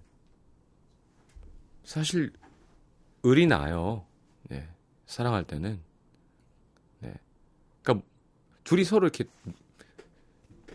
사실 1.84 2.32
을이 3.25 3.47
나요. 3.47 4.05
네. 4.49 4.69
사랑할 5.07 5.45
때는. 5.45 5.81
네. 7.00 7.15
그러니까 7.83 8.07
둘이 8.65 8.85
서로 8.85 9.07
이렇게 9.07 9.25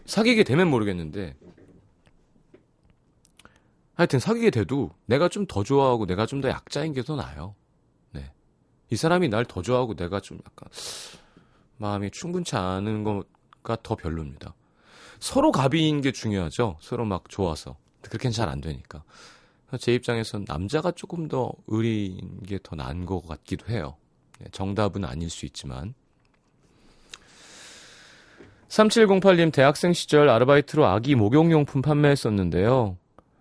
사귀게 0.05 0.43
되면 0.43 0.69
모르겠는데 0.69 1.35
하여튼 3.95 4.19
사귀게 4.19 4.49
돼도 4.51 4.91
내가 5.05 5.29
좀 5.29 5.47
더 5.47 5.63
좋아하고 5.63 6.05
내가 6.05 6.25
좀 6.25 6.41
더 6.41 6.49
약자인 6.49 6.93
게 6.93 7.01
더 7.01 7.15
나아요. 7.15 7.55
네. 8.11 8.31
이 8.89 8.95
사람이 8.95 9.29
날 9.29 9.45
더 9.45 9.61
좋아하고 9.61 9.95
내가 9.95 10.19
좀 10.19 10.39
약간 10.45 10.69
마음이 11.77 12.11
충분치 12.11 12.55
않은 12.55 13.03
거가 13.03 13.77
더 13.83 13.95
별로입니다. 13.95 14.53
서로 15.19 15.51
갑인 15.51 16.01
게 16.01 16.11
중요하죠. 16.11 16.77
서로 16.81 17.05
막 17.05 17.29
좋아서. 17.29 17.77
그렇게는 18.01 18.33
잘 18.33 18.49
안 18.49 18.61
되니까. 18.61 19.03
제 19.79 19.93
입장에선 19.93 20.45
남자가 20.47 20.91
조금 20.91 21.27
더 21.27 21.51
의리인 21.67 22.43
게 22.47 22.59
더 22.63 22.75
나은 22.75 23.05
것 23.05 23.27
같기도 23.27 23.67
해요. 23.67 23.97
네, 24.39 24.47
정답은 24.51 25.05
아닐 25.05 25.29
수 25.29 25.45
있지만. 25.45 25.93
3708님 28.69 29.53
대학생 29.53 29.93
시절 29.93 30.29
아르바이트로 30.29 30.85
아기 30.85 31.15
목욕용품 31.15 31.81
판매했었는데요. 31.81 32.97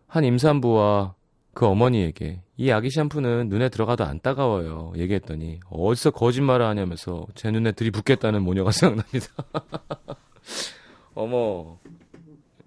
한 0.07 0.25
임산부와 0.25 1.15
그 1.55 1.67
어머니에게 1.67 2.43
이 2.57 2.71
아기 2.71 2.91
샴푸는 2.91 3.49
눈에 3.49 3.69
들어가도 3.69 4.05
안 4.05 4.21
따가워요. 4.21 4.93
얘기했더니 4.97 5.61
어디서 5.71 6.11
거짓말을 6.13 6.67
하냐면서 6.67 7.27
제 7.35 7.51
눈에 7.51 7.73
들이붓겠다는 7.73 8.43
모녀가 8.43 8.71
생각납니다. 8.73 9.27
어머. 11.15 11.79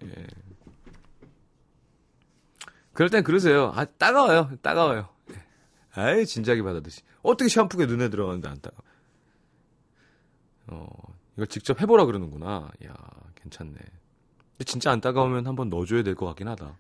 예. 0.04 0.26
그럴 2.98 3.12
땐 3.12 3.24
그러세요. 3.24 3.72
아, 3.76 3.86
따가워요. 3.86 4.50
따가워요. 4.64 5.08
예. 5.30 5.36
아이, 5.94 6.26
진작에 6.26 6.64
받아듯이. 6.64 7.02
어떻게 7.22 7.48
샴푸가 7.48 7.86
눈에 7.86 8.10
들어가는데 8.10 8.50
안 8.50 8.60
따가워. 8.60 8.82
어, 10.66 10.88
이걸 11.36 11.46
직접 11.46 11.80
해보라 11.80 12.06
그러는구나. 12.08 12.72
야 12.88 12.96
괜찮네. 13.36 13.76
근데 13.76 14.64
진짜 14.66 14.90
안 14.92 15.00
따가우면 15.00 15.46
한번 15.46 15.70
넣어줘야 15.70 16.02
될 16.02 16.16
것 16.16 16.26
같긴 16.26 16.48
하다. 16.48 16.76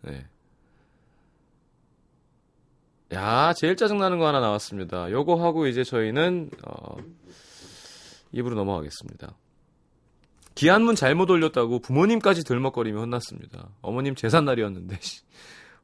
네. 0.00 0.26
야, 3.12 3.52
제일 3.52 3.76
짜증나는 3.76 4.18
거 4.18 4.26
하나 4.26 4.40
나왔습니다. 4.40 5.10
요거 5.10 5.44
하고 5.44 5.66
이제 5.66 5.84
저희는, 5.84 6.50
어, 6.66 6.96
입으로 8.32 8.54
넘어가겠습니다. 8.54 9.34
기한문 10.54 10.94
잘못 10.94 11.30
올렸다고 11.30 11.78
부모님까지 11.80 12.44
들먹거리며 12.44 13.00
혼났습니다. 13.00 13.68
어머님 13.80 14.14
재산날이었는데, 14.14 14.98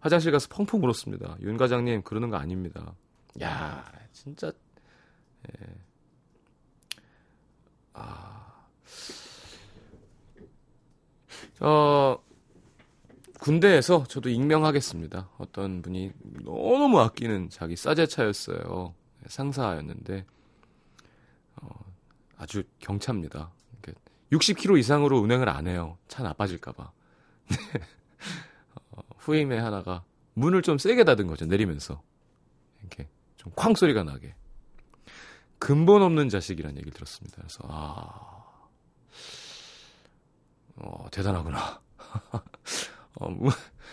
화장실 0.01 0.33
가서 0.33 0.49
펑펑 0.51 0.83
울었습니다. 0.83 1.37
윤 1.41 1.57
과장님, 1.57 2.03
그러는 2.03 2.31
거 2.31 2.37
아닙니다. 2.37 2.95
야, 3.41 3.85
진짜, 4.13 4.53
예. 5.49 5.67
아. 7.95 8.47
어, 11.61 12.19
군대에서 13.41 14.05
저도 14.05 14.29
익명하겠습니다. 14.29 15.31
어떤 15.39 15.83
분이 15.83 16.13
너무 16.45 17.01
아끼는 17.01 17.49
자기 17.51 17.77
싸제차였어요. 17.77 18.95
상사였는데 19.27 20.25
어, 21.63 21.69
아주 22.37 22.63
경차입니다. 22.79 23.51
60km 24.33 24.79
이상으로 24.79 25.19
운행을 25.19 25.49
안 25.49 25.67
해요. 25.69 25.99
차 26.09 26.23
나빠질까봐. 26.23 26.93
어, 28.93 29.01
후임의 29.19 29.61
하나가 29.61 30.05
문을 30.35 30.63
좀 30.63 30.79
세게 30.79 31.05
닫은 31.05 31.27
거죠. 31.27 31.47
내리면서 31.47 32.03
이렇게 32.81 33.09
좀 33.37 33.53
쾅 33.55 33.75
소리가 33.75 34.03
나게. 34.03 34.35
근본 35.59 36.03
없는 36.03 36.29
자식이라는 36.29 36.77
얘기를 36.77 36.93
들었습니다. 36.93 37.37
그래서 37.39 37.61
아, 37.69 38.69
어, 40.77 41.07
대단하구나. 41.11 41.81
어, 43.19 43.31
뭐, 43.31 43.51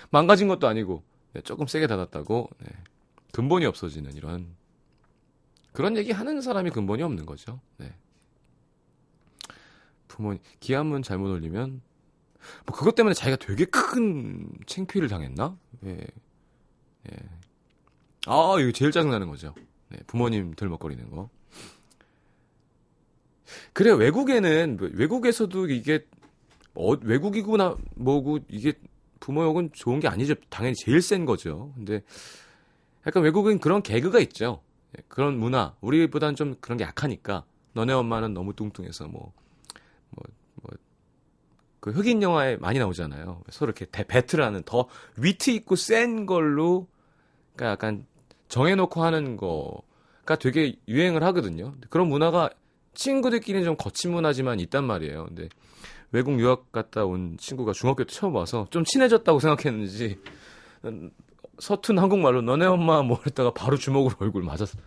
망가진 0.09 0.47
것도 0.47 0.67
아니고 0.67 1.03
네, 1.33 1.41
조금 1.41 1.65
세게 1.67 1.87
닫았다고 1.87 2.49
네, 2.59 2.67
근본이 3.31 3.65
없어지는 3.65 4.13
이런 4.13 4.55
그런 5.71 5.95
얘기 5.97 6.11
하는 6.11 6.41
사람이 6.41 6.71
근본이 6.71 7.01
없는 7.03 7.25
거죠. 7.25 7.59
네. 7.77 7.95
부모님 10.13 10.39
기한문 10.59 11.01
잘못 11.01 11.29
올리면 11.31 11.81
뭐 12.67 12.75
그것 12.75 12.93
때문에 12.93 13.15
자기가 13.15 13.37
되게 13.37 13.65
큰 13.65 14.47
챙피를 14.67 15.07
당했나? 15.07 15.57
예. 15.85 15.97
예. 17.11 17.17
아 18.27 18.55
이거 18.59 18.71
제일 18.71 18.91
짜증나는 18.91 19.27
거죠. 19.27 19.55
네, 19.89 19.97
부모님 20.05 20.53
들 20.53 20.69
먹거리는 20.69 21.09
거. 21.09 21.29
그래 23.73 23.91
외국에는 23.91 24.77
뭐 24.77 24.89
외국에서도 24.93 25.67
이게 25.69 26.05
어, 26.75 26.91
외국이구나 26.91 27.75
뭐고 27.95 28.39
이게 28.49 28.73
부모 29.19 29.43
욕은 29.43 29.71
좋은 29.73 29.99
게 29.99 30.07
아니죠. 30.07 30.35
당연히 30.49 30.75
제일 30.75 31.01
센 31.01 31.25
거죠. 31.25 31.71
근데 31.75 32.01
약간 33.07 33.23
외국은 33.23 33.59
그런 33.59 33.81
개그가 33.81 34.19
있죠. 34.19 34.61
예, 34.95 35.01
그런 35.07 35.39
문화. 35.39 35.75
우리보다는 35.81 36.35
좀 36.35 36.55
그런 36.61 36.77
게 36.77 36.83
약하니까. 36.83 37.45
너네 37.73 37.93
엄마는 37.93 38.35
너무 38.35 38.53
뚱뚱해서 38.53 39.07
뭐, 39.07 39.33
그 41.83 41.91
흑인 41.91 42.21
영화에 42.21 42.55
많이 42.55 42.79
나오잖아요. 42.79 43.41
서로 43.49 43.71
이렇게 43.71 43.83
대, 43.83 44.05
배틀하는 44.07 44.63
더 44.63 44.87
위트 45.17 45.49
있고 45.49 45.75
센 45.75 46.25
걸로, 46.25 46.87
그러니까 47.57 47.73
약간 47.73 48.05
정해놓고 48.47 49.03
하는 49.03 49.35
거가 49.35 50.37
되게 50.39 50.77
유행을 50.87 51.23
하거든요. 51.23 51.75
그런 51.89 52.07
문화가 52.07 52.49
친구들끼리는 52.93 53.65
좀 53.65 53.75
거친 53.75 54.13
문화지만 54.13 54.61
있단 54.61 54.85
말이에요. 54.85 55.25
근데 55.25 55.49
외국 56.13 56.39
유학 56.39 56.71
갔다 56.71 57.03
온 57.03 57.35
친구가 57.37 57.73
중학교 57.73 58.05
때 58.05 58.13
처음 58.13 58.35
와서 58.35 58.65
좀 58.69 58.85
친해졌다고 58.85 59.41
생각했는지 59.41 60.17
서툰 61.59 61.99
한국말로 61.99 62.41
너네 62.41 62.65
엄마 62.65 63.01
뭐 63.01 63.19
했다가 63.25 63.51
바로 63.51 63.75
주먹으로 63.75 64.15
얼굴 64.19 64.41
맞았어. 64.41 64.79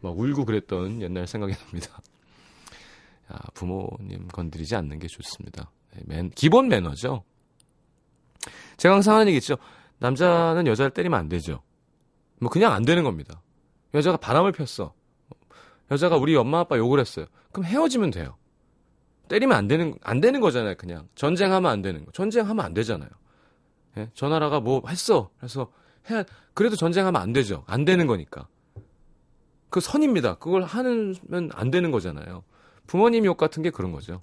막 0.00 0.18
울고 0.18 0.46
그랬던 0.46 1.00
옛날 1.00 1.28
생각이 1.28 1.54
납니다. 1.54 2.00
야, 3.32 3.38
부모님 3.54 4.26
건드리지 4.26 4.74
않는 4.74 4.98
게 4.98 5.06
좋습니다. 5.06 5.70
네, 5.94 6.02
맨, 6.06 6.30
기본 6.30 6.68
매너죠. 6.68 7.24
제가 8.76 8.94
항상 8.94 9.14
하는 9.14 9.28
얘기 9.28 9.38
있죠. 9.38 9.56
남자는 9.98 10.66
여자를 10.66 10.90
때리면 10.90 11.18
안 11.18 11.28
되죠. 11.28 11.62
뭐 12.40 12.50
그냥 12.50 12.72
안 12.72 12.84
되는 12.84 13.04
겁니다. 13.04 13.42
여자가 13.94 14.16
바람을 14.16 14.52
폈어. 14.52 14.94
여자가 15.90 16.16
우리 16.16 16.36
엄마 16.36 16.60
아빠 16.60 16.78
욕을 16.78 17.00
했어요. 17.00 17.26
그럼 17.52 17.66
헤어지면 17.66 18.10
돼요. 18.10 18.36
때리면 19.28 19.56
안 19.56 19.68
되는 19.68 19.94
안 20.02 20.20
되는 20.20 20.40
거잖아요. 20.40 20.76
그냥 20.76 21.08
전쟁하면 21.14 21.70
안 21.70 21.82
되는 21.82 22.04
거. 22.04 22.12
전쟁하면 22.12 22.64
안 22.64 22.74
되잖아요. 22.74 23.10
예? 23.98 24.10
저 24.14 24.28
나라가 24.28 24.60
뭐 24.60 24.82
했어. 24.88 25.30
그래서 25.38 25.70
해야 26.08 26.24
그래도 26.54 26.76
전쟁하면 26.76 27.20
안 27.20 27.32
되죠. 27.32 27.64
안 27.66 27.84
되는 27.84 28.06
거니까. 28.06 28.48
그 29.68 29.80
선입니다. 29.80 30.36
그걸 30.36 30.62
하면 30.62 31.50
안 31.52 31.70
되는 31.70 31.90
거잖아요. 31.90 32.42
부모님 32.86 33.24
욕 33.24 33.36
같은 33.36 33.62
게 33.62 33.70
그런 33.70 33.92
거죠. 33.92 34.22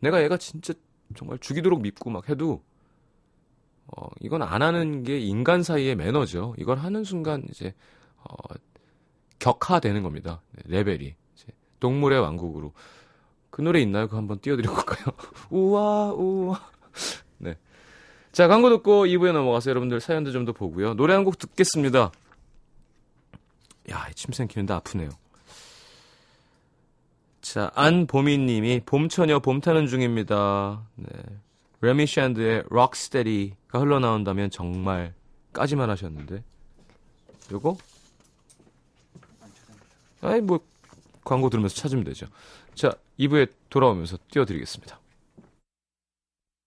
내가 0.00 0.22
얘가 0.22 0.36
진짜 0.36 0.74
정말 1.16 1.38
죽이도록 1.38 1.80
믿고 1.82 2.10
막 2.10 2.28
해도 2.28 2.62
어, 3.86 4.08
이건 4.20 4.42
안 4.42 4.60
하는 4.62 5.02
게 5.02 5.18
인간 5.18 5.62
사이의 5.62 5.96
매너죠. 5.96 6.54
이걸 6.58 6.78
하는 6.78 7.04
순간 7.04 7.42
이제 7.48 7.74
어, 8.18 8.34
격화되는 9.38 10.02
겁니다. 10.02 10.42
레벨이 10.66 11.14
이제 11.34 11.46
동물의 11.80 12.20
왕국으로 12.20 12.72
그 13.50 13.62
노래 13.62 13.80
있나요? 13.80 14.06
그거 14.06 14.18
한번 14.18 14.40
띄워드려 14.40 14.70
볼까요? 14.72 15.06
우와, 15.50 16.12
우와. 16.12 16.60
네. 17.38 17.56
자, 18.32 18.46
광고 18.46 18.68
듣고 18.68 19.06
2부에 19.06 19.32
넘어가서 19.32 19.70
여러분들 19.70 20.00
사연도 20.00 20.32
좀 20.32 20.44
더 20.44 20.52
보고요. 20.52 20.94
노래 20.94 21.14
한 21.14 21.24
곡 21.24 21.38
듣겠습니다. 21.38 22.12
야, 23.90 24.06
침 24.14 24.32
생기는데 24.32 24.74
아프네요. 24.74 25.08
자, 27.52 27.70
안보미 27.74 28.36
님이 28.36 28.82
봄처녀 28.84 29.38
봄 29.38 29.62
타는 29.62 29.86
중입니다. 29.86 30.82
네. 30.96 31.08
레미 31.80 32.06
샌드의 32.06 32.64
Rocksteady가 32.70 33.78
흘러나온다면 33.78 34.50
정말 34.50 35.14
까지만 35.54 35.88
하셨는데 35.88 36.42
요거? 37.50 37.78
아이 40.20 40.42
뭐 40.42 40.60
광고 41.24 41.48
들으면서 41.48 41.76
찾으면 41.76 42.04
되죠. 42.04 42.26
자 42.74 42.92
2부에 43.18 43.50
돌아오면서 43.70 44.18
띄워드리겠습니다. 44.30 45.00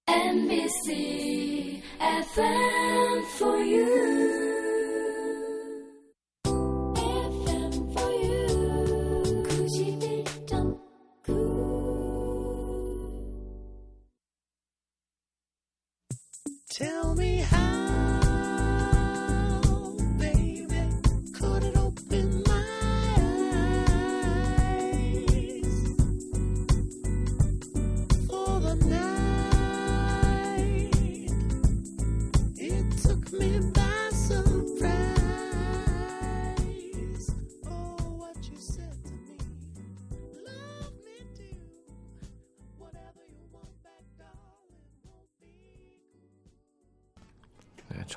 NBC 0.08 1.84
FM 2.00 3.24
for 3.36 3.60
you. 3.60 4.20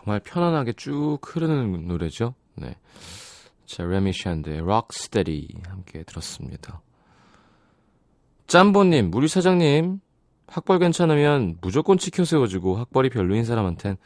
정말 0.04 0.20
편안하게 0.20 0.74
쭉 0.74 1.18
흐르는 1.22 1.88
노래죠. 1.88 2.34
네. 2.56 2.76
자, 3.64 3.84
레미 3.84 4.12
샨드의 4.12 4.60
Rocksteady 4.60 5.48
함께 5.66 6.02
들었습니다. 6.02 6.82
짬보님, 8.46 9.12
우리 9.14 9.28
사장님, 9.28 10.00
학벌 10.46 10.78
괜찮으면 10.78 11.56
무조건 11.62 11.96
치켜 11.96 12.26
세워주고 12.26 12.76
학벌이 12.76 13.08
별로인 13.08 13.46
사람한텐 13.46 13.96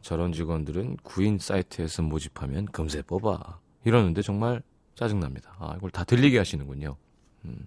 저런 0.00 0.32
직원들은 0.32 0.98
구인 1.02 1.38
사이트에서 1.38 2.02
모집하면 2.02 2.66
금세 2.66 3.02
뽑아. 3.02 3.58
이러는데 3.84 4.22
정말 4.22 4.62
짜증납니다. 4.94 5.56
아, 5.58 5.74
이걸 5.76 5.90
다 5.90 6.04
들리게 6.04 6.38
하시는군요. 6.38 6.96
음. 7.46 7.66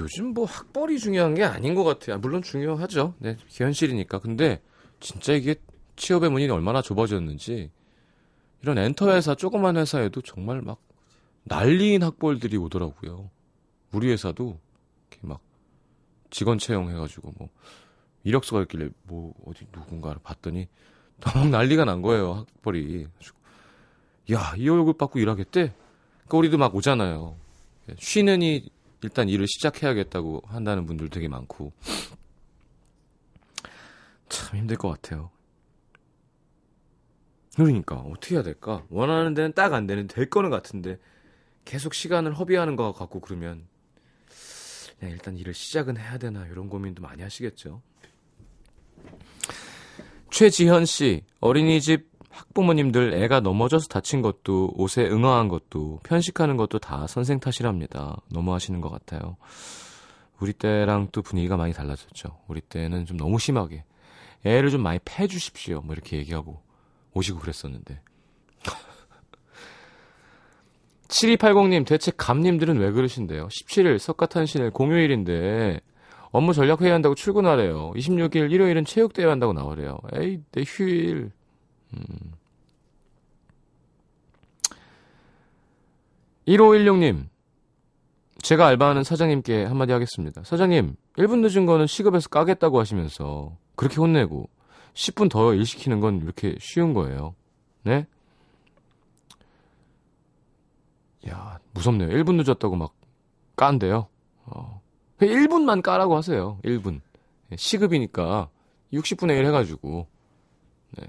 요즘 0.00 0.34
뭐 0.34 0.44
학벌이 0.44 0.98
중요한 0.98 1.34
게 1.34 1.44
아닌 1.44 1.74
것 1.74 1.84
같아요. 1.84 2.18
물론 2.18 2.42
중요하죠. 2.42 3.14
네, 3.18 3.36
현실이니까. 3.48 4.18
근데 4.18 4.60
진짜 5.00 5.32
이게 5.32 5.56
취업의 5.96 6.30
문이 6.30 6.48
얼마나 6.48 6.82
좁아졌는지 6.82 7.70
이런 8.62 8.78
엔터 8.78 9.10
회사, 9.10 9.34
조그만 9.34 9.76
회사에도 9.76 10.20
정말 10.20 10.60
막 10.60 10.80
난리인 11.44 12.02
학벌들이 12.02 12.56
오더라고요. 12.56 13.30
우리 13.92 14.10
회사도 14.10 14.58
이렇게 15.10 15.26
막 15.26 15.40
직원 16.30 16.58
채용해가지고 16.58 17.34
뭐 17.38 17.48
이력서가 18.24 18.62
있길래 18.62 18.90
뭐 19.04 19.32
어디 19.46 19.66
누군가를 19.72 20.20
봤더니 20.22 20.68
너무 21.20 21.48
난리가 21.50 21.84
난 21.84 22.02
거예요. 22.02 22.46
학벌이. 22.56 22.86
그래가지고 22.86 23.38
야, 24.32 24.54
이 24.56 24.68
월급 24.68 24.98
받고 24.98 25.20
일하겠대? 25.20 25.72
그러니까 25.72 26.36
우리도 26.36 26.58
막 26.58 26.74
오잖아요. 26.74 27.36
쉬느니 27.98 28.68
일단 29.02 29.28
일을 29.28 29.46
시작해야겠다고 29.46 30.42
한다는 30.46 30.86
분들 30.86 31.10
되게 31.10 31.28
많고 31.28 31.72
참 34.28 34.58
힘들 34.58 34.76
것 34.76 34.88
같아요. 34.88 35.30
그러니까 37.54 37.96
어떻게 37.96 38.34
해야 38.34 38.42
될까? 38.42 38.84
원하는 38.90 39.34
데는 39.34 39.52
딱 39.52 39.72
안 39.72 39.86
되는 39.86 40.06
될 40.06 40.28
거는 40.28 40.50
같은데 40.50 40.98
계속 41.64 41.94
시간을 41.94 42.34
허비하는 42.38 42.76
것 42.76 42.92
같고 42.92 43.20
그러면 43.20 43.66
그냥 44.98 45.12
일단 45.12 45.36
일을 45.36 45.54
시작은 45.54 45.96
해야 45.96 46.18
되나 46.18 46.46
이런 46.46 46.68
고민도 46.68 47.02
많이 47.02 47.22
하시겠죠. 47.22 47.82
최지현 50.30 50.84
씨 50.86 51.24
어린이집 51.40 52.10
학부모님들 52.36 53.14
애가 53.14 53.40
넘어져서 53.40 53.88
다친 53.88 54.22
것도 54.22 54.72
옷에 54.76 55.06
응어한 55.06 55.48
것도 55.48 56.00
편식하는 56.02 56.56
것도 56.56 56.78
다 56.78 57.06
선생 57.06 57.40
탓이랍니다. 57.40 58.20
너무하시는 58.30 58.80
것 58.80 58.90
같아요. 58.90 59.36
우리 60.38 60.52
때랑 60.52 61.08
또 61.12 61.22
분위기가 61.22 61.56
많이 61.56 61.72
달라졌죠. 61.72 62.38
우리 62.46 62.60
때는 62.60 63.06
좀 63.06 63.16
너무 63.16 63.38
심하게 63.38 63.84
애를 64.44 64.70
좀 64.70 64.82
많이 64.82 64.98
패 65.04 65.26
주십시오. 65.26 65.80
뭐 65.80 65.94
이렇게 65.94 66.18
얘기하고 66.18 66.60
오시고 67.14 67.38
그랬었는데. 67.38 68.00
7280님, 71.08 71.86
대체 71.86 72.12
감님들은 72.14 72.78
왜 72.78 72.90
그러신데요? 72.90 73.48
17일 73.48 73.98
석가탄신일 73.98 74.72
공휴일인데 74.72 75.80
업무 76.30 76.52
전략 76.52 76.82
회의한다고 76.82 77.14
출근하래요. 77.14 77.92
26일 77.96 78.52
일요일은 78.52 78.84
체육대회 78.84 79.26
한다고 79.26 79.54
나오래요. 79.54 79.98
에이, 80.14 80.40
내 80.52 80.64
휴일. 80.66 81.30
음. 81.94 82.32
1516님, 86.46 87.28
제가 88.42 88.66
알바하는 88.68 89.02
사장님께 89.02 89.64
한마디 89.64 89.92
하겠습니다. 89.92 90.44
사장님, 90.44 90.94
1분 91.16 91.40
늦은 91.40 91.66
거는 91.66 91.86
시급에서 91.86 92.28
까겠다고 92.28 92.78
하시면서 92.78 93.56
그렇게 93.74 93.96
혼내고 93.96 94.48
10분 94.94 95.28
더 95.30 95.52
일 95.54 95.66
시키는 95.66 96.00
건 96.00 96.20
이렇게 96.22 96.56
쉬운 96.60 96.94
거예요. 96.94 97.34
네? 97.82 98.06
야, 101.28 101.58
무섭네요. 101.72 102.08
1분 102.10 102.36
늦었다고 102.42 102.76
막 102.76 102.94
깐대요. 103.56 104.06
어. 104.44 104.80
1분만 105.18 105.82
까라고 105.82 106.16
하세요. 106.16 106.58
1분. 106.64 107.00
시급이니까 107.56 108.48
60분의 108.92 109.38
1 109.38 109.46
해가지고. 109.46 110.06
네. 110.98 111.08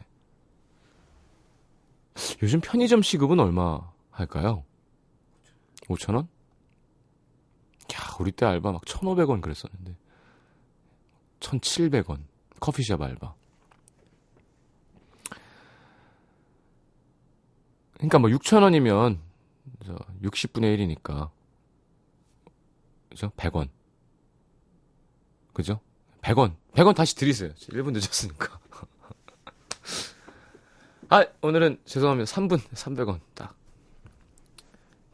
요즘 2.42 2.62
편의점 2.62 3.02
시급은 3.02 3.40
얼마 3.40 3.80
할까요? 4.12 4.64
5,000원? 5.88 6.28
야, 7.94 8.16
우리 8.20 8.32
때 8.32 8.46
알바 8.46 8.72
막 8.72 8.82
1,500원 8.84 9.42
그랬었는데. 9.42 9.96
1,700원. 11.40 12.26
커피숍 12.60 13.02
알바. 13.02 13.36
그러니까 17.94 18.20
뭐 18.20 18.30
6,000원이면 18.30 19.20
60분의 20.22 20.78
1이니까. 20.78 21.30
그죠? 23.10 23.32
100원. 23.38 23.70
그죠? 25.54 25.80
100원. 26.22 26.56
100원 26.74 26.96
다시 26.96 27.16
드리세요. 27.16 27.54
1분 27.54 27.94
늦었으니까. 27.94 28.60
아, 31.10 31.26
오늘은 31.42 31.78
죄송합니다. 31.86 32.30
3분, 32.30 32.60
300원 32.60 33.20
딱. 33.34 33.56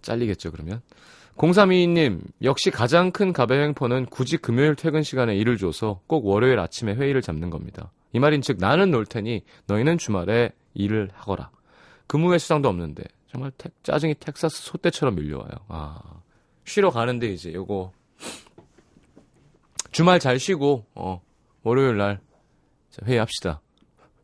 잘리겠죠, 0.02 0.52
그러면. 0.52 0.82
0322님, 1.38 2.22
역시 2.44 2.72
가장 2.72 3.12
큰 3.12 3.32
가배 3.32 3.56
횡포는 3.56 4.08
굳이 4.08 4.38
금요일 4.38 4.76
퇴근 4.76 5.04
시간에 5.04 5.36
일을 5.36 5.58
줘서 5.58 6.02
꼭 6.08 6.26
월요일 6.26 6.60
아침에 6.60 6.94
회의를 6.96 7.22
잡는 7.22 7.50
겁니다. 7.50 7.92
이 8.12 8.20
말인 8.20 8.42
즉, 8.42 8.58
나는 8.60 8.92
놀 8.92 9.06
테니 9.06 9.44
너희는 9.68 9.98
주말에 9.98 10.52
일을 10.74 11.10
하거라. 11.14 11.52
근무회 12.08 12.38
수당도 12.38 12.70
없는데, 12.70 13.04
정말 13.28 13.52
택, 13.58 13.74
짜증이 13.84 14.16
텍사스 14.16 14.64
소떼처럼 14.64 15.16
밀려와요. 15.16 15.52
아, 15.68 16.00
쉬러 16.66 16.90
가는데 16.90 17.28
이제 17.28 17.54
요거, 17.54 17.92
주말 19.92 20.20
잘 20.20 20.40
쉬고, 20.40 20.86
어, 20.96 21.22
월요일 21.64 21.98
날, 21.98 22.20
자, 22.90 23.06
회의합시다. 23.06 23.62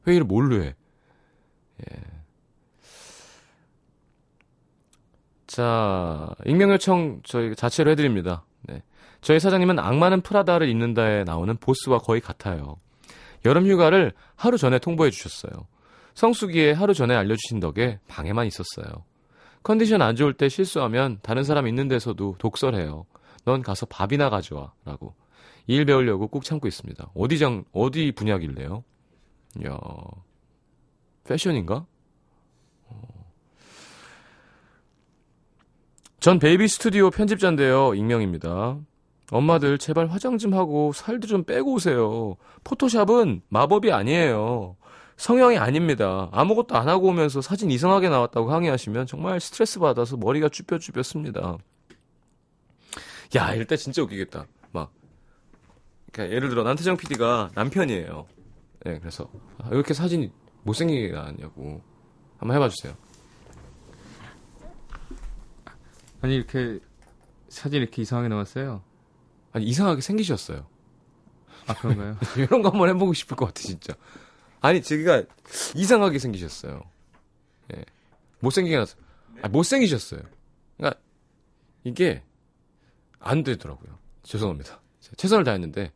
회의를 0.08 0.26
뭘로 0.26 0.64
해? 0.64 0.76
예. 1.80 1.98
자, 5.48 6.30
익명 6.46 6.72
요청 6.72 7.22
저희 7.24 7.56
자체로 7.56 7.92
해드립니다. 7.92 8.46
네. 8.64 8.84
저희 9.22 9.40
사장님은 9.40 9.80
악마는 9.80 10.22
프라다를 10.22 10.70
입는다에 10.70 11.24
나오는 11.24 11.58
보스와 11.58 11.98
거의 11.98 12.22
같아요. 12.22 12.78
여름 13.46 13.66
휴가를 13.66 14.14
하루 14.36 14.58
전에 14.58 14.80
통보해 14.80 15.10
주셨어요. 15.10 15.68
성수기에 16.14 16.74
하루 16.74 16.94
전에 16.94 17.16
알려주신 17.16 17.60
덕에 17.60 18.00
방에만 18.08 18.46
있었어요. 18.48 19.06
컨디션 19.64 20.02
안 20.02 20.16
좋을 20.16 20.34
때 20.34 20.50
실수하면 20.50 21.20
다른 21.22 21.44
사람 21.44 21.68
있는 21.68 21.88
데서도 21.88 22.36
독설해요. 22.38 23.06
넌 23.46 23.62
가서 23.62 23.86
밥이나 23.86 24.30
가져와. 24.30 24.74
라고. 24.86 25.16
일 25.68 25.86
배우려고 25.86 26.28
꾹 26.28 26.44
참고 26.44 26.68
있습니다. 26.68 27.12
어디 27.16 27.40
장, 27.40 27.64
어디 27.72 28.12
분야길래요? 28.12 28.84
야 29.66 29.78
패션인가? 31.30 31.86
어. 32.88 33.02
전 36.20 36.40
베이비 36.40 36.68
스튜디오 36.68 37.12
편집자인데요. 37.12 37.94
익명입니다. 37.94 38.80
엄마들 39.32 39.78
제발 39.78 40.08
화장 40.08 40.40
좀 40.40 40.56
하고 40.56 40.92
살도 40.92 41.28
좀 41.28 41.44
빼고 41.44 41.74
오세요. 41.74 42.36
포토샵은 42.64 43.44
마법이 43.50 43.92
아니에요. 43.92 44.76
성형이 45.18 45.60
아닙니다. 45.60 46.30
아무것도 46.32 46.76
안 46.76 46.90
하고 46.90 47.10
오면서 47.10 47.42
사진 47.42 47.70
이상하게 47.70 48.10
나왔다고 48.10 48.52
항의하시면 48.52 49.06
정말 49.06 49.40
스트레스 49.40 49.80
받아서 49.80 50.18
머리가 50.18 50.50
쭈뼛쭈뼛습니다. 50.50 51.58
야, 53.36 53.54
이럴 53.54 53.66
때 53.66 53.78
진짜 53.78 54.02
웃기겠다. 54.02 54.48
막. 54.72 54.92
그러니까 56.12 56.36
예를 56.36 56.50
들어 56.50 56.64
남태정 56.64 56.98
PD가 56.98 57.52
남편이에요. 57.54 58.26
예, 58.88 58.98
그래서 58.98 59.30
아, 59.60 59.68
왜 59.70 59.76
이렇게 59.76 59.94
사진이 59.94 60.32
못생기게 60.64 61.12
나왔냐고 61.12 61.82
한번 62.38 62.56
해봐 62.56 62.70
주세요. 62.70 62.96
아니 66.22 66.36
이렇게 66.36 66.80
사진 67.48 67.82
이렇게 67.82 68.02
이상하게 68.02 68.30
나왔어요. 68.30 68.84
아니 69.52 69.66
이상하게 69.66 70.02
생기셨어요. 70.02 70.68
아 71.68 71.74
그런가요? 71.76 72.18
이런 72.38 72.62
거 72.62 72.70
한번 72.70 72.90
해보고 72.90 73.14
싶을 73.14 73.36
것 73.38 73.46
같아 73.46 73.62
진짜. 73.62 73.94
아니 74.62 74.82
제가 74.82 75.24
이상하게 75.76 76.20
생기셨어요. 76.20 76.82
예, 77.76 77.86
못생기게 78.40 78.78
나서 78.78 78.98
아, 79.42 79.48
못생기셨어요. 79.48 80.22
그러니까 80.78 81.00
이게 81.84 82.24
안 83.20 83.44
되더라고요. 83.44 83.98
죄송합니다. 84.24 84.82
최선을 85.16 85.44
다했는데 85.44 85.92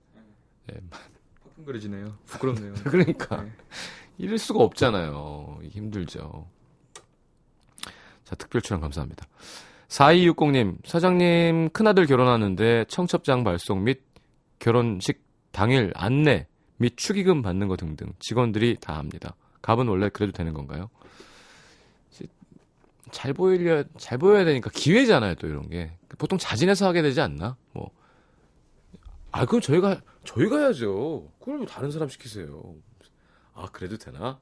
예, 0.71 0.81
화끈거려지네요. 1.49 2.17
부끄럽네요. 2.25 2.73
그러니까 2.85 3.43
네. 3.43 3.51
이럴 4.17 4.37
수가 4.37 4.63
없잖아요. 4.63 5.59
힘들죠. 5.63 6.47
자, 8.23 8.35
특별 8.35 8.61
출연 8.61 8.81
감사합니다. 8.81 9.27
4260님, 9.87 10.85
사장님 10.85 11.69
큰아들 11.69 12.05
결혼하는데 12.05 12.85
청첩장 12.87 13.43
발송 13.43 13.83
및 13.83 14.01
결혼식 14.59 15.23
당일 15.51 15.91
안내 15.95 16.47
및 16.77 16.97
축의금 16.97 17.41
받는 17.41 17.67
거 17.67 17.75
등등 17.75 18.13
직원들이 18.19 18.77
다 18.81 18.97
합니다. 18.97 19.35
갑은 19.61 19.87
원래 19.87 20.09
그래도 20.09 20.31
되는 20.31 20.53
건가요? 20.53 20.89
잘 23.11 23.31
보이려 23.31 23.83
잘 23.97 24.17
보여야 24.17 24.43
되니까 24.43 24.71
기회잖아요, 24.73 25.35
또 25.35 25.47
이런 25.47 25.69
게. 25.69 25.91
보통 26.17 26.39
자진해서 26.39 26.87
하게 26.87 27.03
되지 27.03 27.21
않나? 27.21 27.55
뭐. 27.71 27.91
아, 29.31 29.45
그럼 29.45 29.61
저희가 29.61 30.01
저희가 30.23 30.59
해야죠. 30.59 31.29
그걸 31.39 31.59
왜 31.59 31.65
다른 31.67 31.91
사람 31.91 32.09
시키세요? 32.09 32.75
아, 33.53 33.67
그래도 33.71 33.97
되나? 33.97 34.39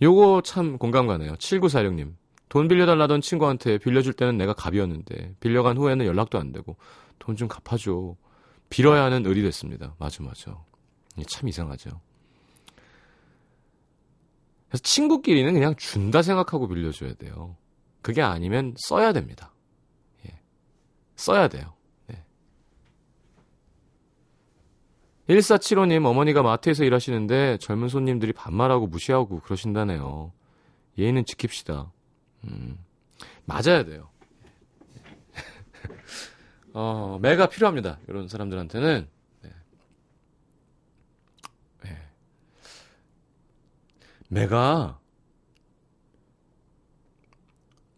요거 0.00 0.42
참 0.44 0.78
공감 0.78 1.06
가네요. 1.06 1.34
7946님. 1.34 2.14
돈 2.48 2.68
빌려달라던 2.68 3.20
친구한테 3.20 3.78
빌려줄 3.78 4.12
때는 4.12 4.36
내가 4.36 4.52
갑이었는데, 4.52 5.36
빌려간 5.40 5.76
후에는 5.78 6.04
연락도 6.04 6.38
안 6.38 6.52
되고, 6.52 6.76
돈 7.18 7.36
좀 7.36 7.48
갚아줘. 7.48 8.16
빌어야 8.68 9.04
하는 9.04 9.24
을이 9.26 9.42
됐습니다. 9.42 9.94
맞아, 9.98 10.22
맞아. 10.24 10.58
참 11.28 11.48
이상하죠. 11.48 12.00
그래서 14.68 14.82
친구끼리는 14.82 15.52
그냥 15.52 15.76
준다 15.76 16.22
생각하고 16.22 16.66
빌려줘야 16.68 17.14
돼요. 17.14 17.56
그게 18.00 18.22
아니면 18.22 18.74
써야 18.78 19.12
됩니다. 19.12 19.52
예. 20.26 20.40
써야 21.14 21.48
돼요. 21.48 21.74
1475님, 25.28 26.04
어머니가 26.04 26.42
마트에서 26.42 26.84
일하시는데 26.84 27.58
젊은 27.58 27.88
손님들이 27.88 28.32
반말하고 28.32 28.86
무시하고 28.86 29.40
그러신다네요. 29.40 30.32
예의는 30.98 31.24
지킵시다. 31.24 31.90
음, 32.44 32.78
맞아야 33.44 33.84
돼요. 33.84 34.08
어, 36.74 37.18
매가 37.22 37.46
필요합니다. 37.46 37.98
이런 38.08 38.28
사람들한테는. 38.28 39.08
네. 39.42 39.50
네. 41.84 41.98
매가 44.28 44.98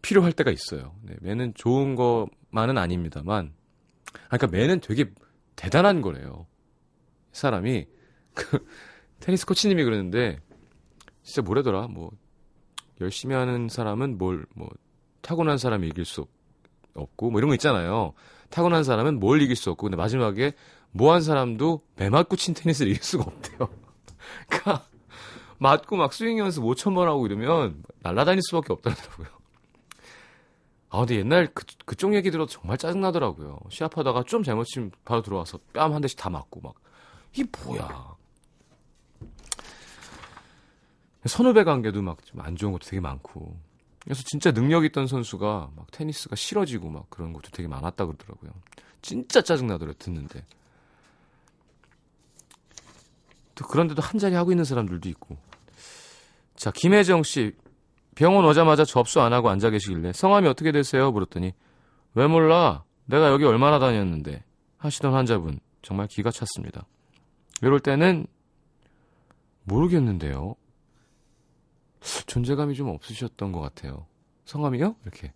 필요할 0.03 0.31
때가 0.33 0.51
있어요. 0.51 0.95
네, 1.01 1.15
매는 1.21 1.55
좋은 1.55 1.95
것만은 1.95 2.77
아닙니다만, 2.77 3.51
아, 4.29 4.37
그러니까 4.37 4.47
매는 4.55 4.79
되게 4.81 5.11
대단한 5.55 6.01
거래요. 6.01 6.45
사람이 7.35 7.85
그 8.33 8.65
테니스 9.19 9.45
코치님이 9.45 9.83
그러는데 9.83 10.39
진짜 11.23 11.41
뭐래더라? 11.41 11.87
뭐 11.87 12.11
열심히 13.01 13.35
하는 13.35 13.67
사람은 13.69 14.17
뭘 14.17 14.45
뭐 14.55 14.69
타고난 15.21 15.57
사람이 15.57 15.87
이길 15.87 16.05
수 16.05 16.27
없고 16.93 17.31
뭐 17.31 17.39
이런 17.39 17.49
거 17.49 17.55
있잖아요. 17.55 18.13
타고난 18.49 18.83
사람은 18.83 19.19
뭘 19.19 19.41
이길 19.41 19.55
수 19.55 19.71
없고 19.71 19.85
근데 19.85 19.97
마지막에 19.97 20.53
뭐 20.91 21.11
한 21.13 21.21
사람도 21.21 21.81
매 21.97 22.09
맞고 22.09 22.35
친 22.35 22.53
테니스를 22.53 22.91
이길 22.91 23.03
수가 23.03 23.23
없대요. 23.25 23.69
그러니까 24.47 24.85
맞고 25.57 25.95
막 25.97 26.13
스윙 26.13 26.37
연습 26.39 26.63
5천 26.63 26.93
번 26.95 27.07
하고 27.07 27.25
이러면 27.25 27.83
날아다닐 28.01 28.41
수밖에 28.43 28.71
없더라고요. 28.73 29.27
아 30.89 30.99
근데 30.99 31.17
옛날 31.17 31.47
그, 31.53 31.65
그쪽 31.85 32.13
얘기 32.15 32.29
들어도 32.31 32.49
정말 32.51 32.77
짜증나더라고요. 32.77 33.59
시합하다가 33.69 34.23
좀 34.23 34.43
잘못 34.43 34.65
치면 34.65 34.91
바로 35.03 35.21
들어와서 35.21 35.57
뺨 35.73 35.91
한 35.93 36.01
대씩 36.01 36.17
다 36.17 36.29
맞고 36.29 36.61
막 36.61 36.75
이게 37.35 37.43
뭐야. 37.63 38.15
선후배 41.25 41.63
관계도 41.63 42.01
막 42.01 42.23
좀 42.23 42.39
안 42.39 42.55
좋은 42.55 42.71
것도 42.71 42.85
되게 42.85 42.99
많고. 42.99 43.57
그래서 44.03 44.21
진짜 44.23 44.51
능력 44.51 44.85
있던 44.85 45.07
선수가 45.07 45.71
막 45.75 45.91
테니스가 45.91 46.35
싫어지고 46.35 46.89
막 46.89 47.09
그런 47.09 47.33
것도 47.33 47.49
되게 47.51 47.67
많았다 47.67 48.05
그러더라고요. 48.05 48.51
진짜 49.01 49.41
짜증나더라고요, 49.41 49.95
듣는데. 49.97 50.45
또 53.55 53.65
그런데도 53.67 54.01
한 54.01 54.19
자리 54.19 54.35
하고 54.35 54.51
있는 54.51 54.63
사람들도 54.63 55.09
있고. 55.09 55.37
자, 56.55 56.71
김혜정 56.71 57.23
씨. 57.23 57.55
병원 58.15 58.45
오자마자 58.45 58.85
접수 58.85 59.19
안 59.19 59.33
하고 59.33 59.49
앉아 59.49 59.71
계시길래 59.71 60.13
성함이 60.13 60.47
어떻게 60.47 60.71
되세요? 60.71 61.11
물었더니 61.11 61.51
왜 62.13 62.27
몰라? 62.27 62.85
내가 63.07 63.29
여기 63.29 63.43
얼마나 63.43 63.77
다녔는데 63.77 64.41
하시던 64.77 65.13
환자분 65.13 65.59
정말 65.81 66.07
기가 66.07 66.31
찼습니다. 66.31 66.85
이럴 67.61 67.79
때는 67.79 68.27
모르겠는데요. 69.63 70.55
존재감이 72.27 72.75
좀 72.75 72.89
없으셨던 72.89 73.51
것 73.51 73.59
같아요. 73.61 74.05
성함이요? 74.45 74.95
이렇게. 75.03 75.33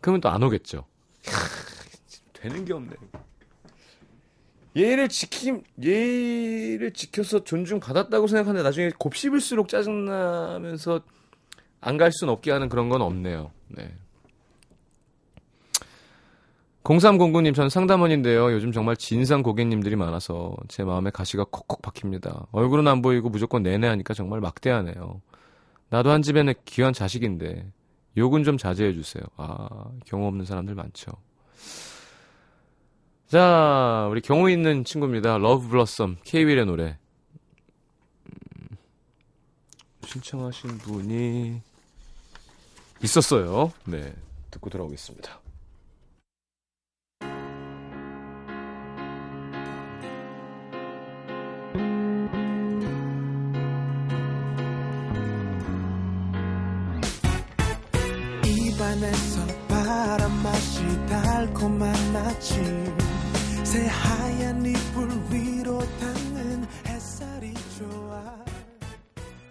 그러면 0.00 0.20
또 0.20 0.28
안 0.28 0.42
오겠죠. 0.42 0.84
되는 2.32 2.64
게 2.64 2.72
없네. 2.72 2.94
예를 4.76 5.08
지킴, 5.08 5.62
예를 5.80 6.92
지켜서 6.92 7.44
존중받았다고 7.44 8.26
생각하는데 8.26 8.62
나중에 8.64 8.90
곱씹을수록 8.98 9.68
짜증나면서 9.68 11.00
안갈 11.80 12.10
수는 12.12 12.32
없게 12.32 12.50
하는 12.50 12.68
그런 12.68 12.88
건 12.88 13.00
없네요. 13.02 13.52
네. 13.68 13.94
0309님, 16.84 17.54
전 17.54 17.70
상담원인데요. 17.70 18.52
요즘 18.52 18.70
정말 18.70 18.96
진상 18.96 19.42
고객님들이 19.42 19.96
많아서 19.96 20.54
제 20.68 20.84
마음에 20.84 21.10
가시가 21.10 21.44
콕콕 21.50 21.80
박힙니다. 21.80 22.46
얼굴은 22.52 22.86
안 22.86 23.00
보이고 23.00 23.30
무조건 23.30 23.62
네네 23.62 23.86
하니까 23.88 24.12
정말 24.12 24.40
막대하네요. 24.40 25.22
나도 25.88 26.10
한 26.10 26.20
집에는 26.20 26.52
귀한 26.66 26.92
자식인데 26.92 27.66
욕은 28.18 28.44
좀 28.44 28.58
자제해 28.58 28.92
주세요. 28.92 29.24
아, 29.36 29.66
경우 30.04 30.26
없는 30.26 30.44
사람들 30.44 30.74
많죠. 30.74 31.12
자, 33.28 34.06
우리 34.10 34.20
경우 34.20 34.50
있는 34.50 34.84
친구입니다. 34.84 35.38
Love 35.38 35.66
Blossom, 35.68 36.16
케이윌의 36.22 36.66
노래. 36.66 36.98
음, 38.26 38.76
신청하신 40.04 40.78
분이 40.78 41.62
있었어요. 43.02 43.72
네, 43.86 44.14
듣고 44.50 44.68
돌아오겠습니다. 44.68 45.43
안에서 59.04 59.46
바람 59.68 60.32
맛이 60.42 60.82
달콤한 61.06 62.16
아침 62.16 62.96
새하얀 63.62 64.64
이불 64.64 65.10
위로 65.30 65.78
닿는 65.78 66.64
햇살이 66.86 67.52
좋아 67.76 68.44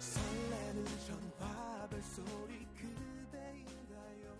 설레는 0.00 0.84
전화벨 1.06 2.02
소리 2.02 2.66
그대인가요 2.74 4.34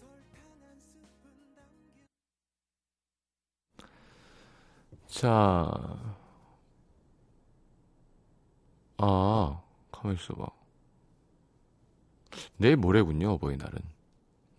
설탕 0.00 0.42
한 0.60 0.76
스푼 0.80 1.54
담긴 1.54 2.08
자, 5.06 5.30
아, 8.98 9.62
가만 9.92 10.16
있어 10.16 10.34
봐. 10.34 10.48
내일 12.56 12.76
모레군요, 12.76 13.34
어버이날은. 13.34 13.99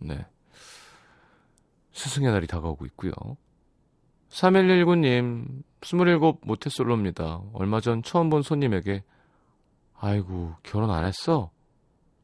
네. 0.04 0.26
스승의 1.92 2.32
날이 2.32 2.46
다가오고 2.46 2.86
있고요. 2.86 3.12
3119님, 4.30 5.62
27 5.82 6.18
모태솔로입니다. 6.42 7.42
얼마 7.52 7.80
전 7.80 8.02
처음 8.02 8.30
본 8.30 8.42
손님에게 8.42 9.04
아이고, 9.98 10.54
결혼 10.62 10.90
안 10.90 11.04
했어? 11.04 11.50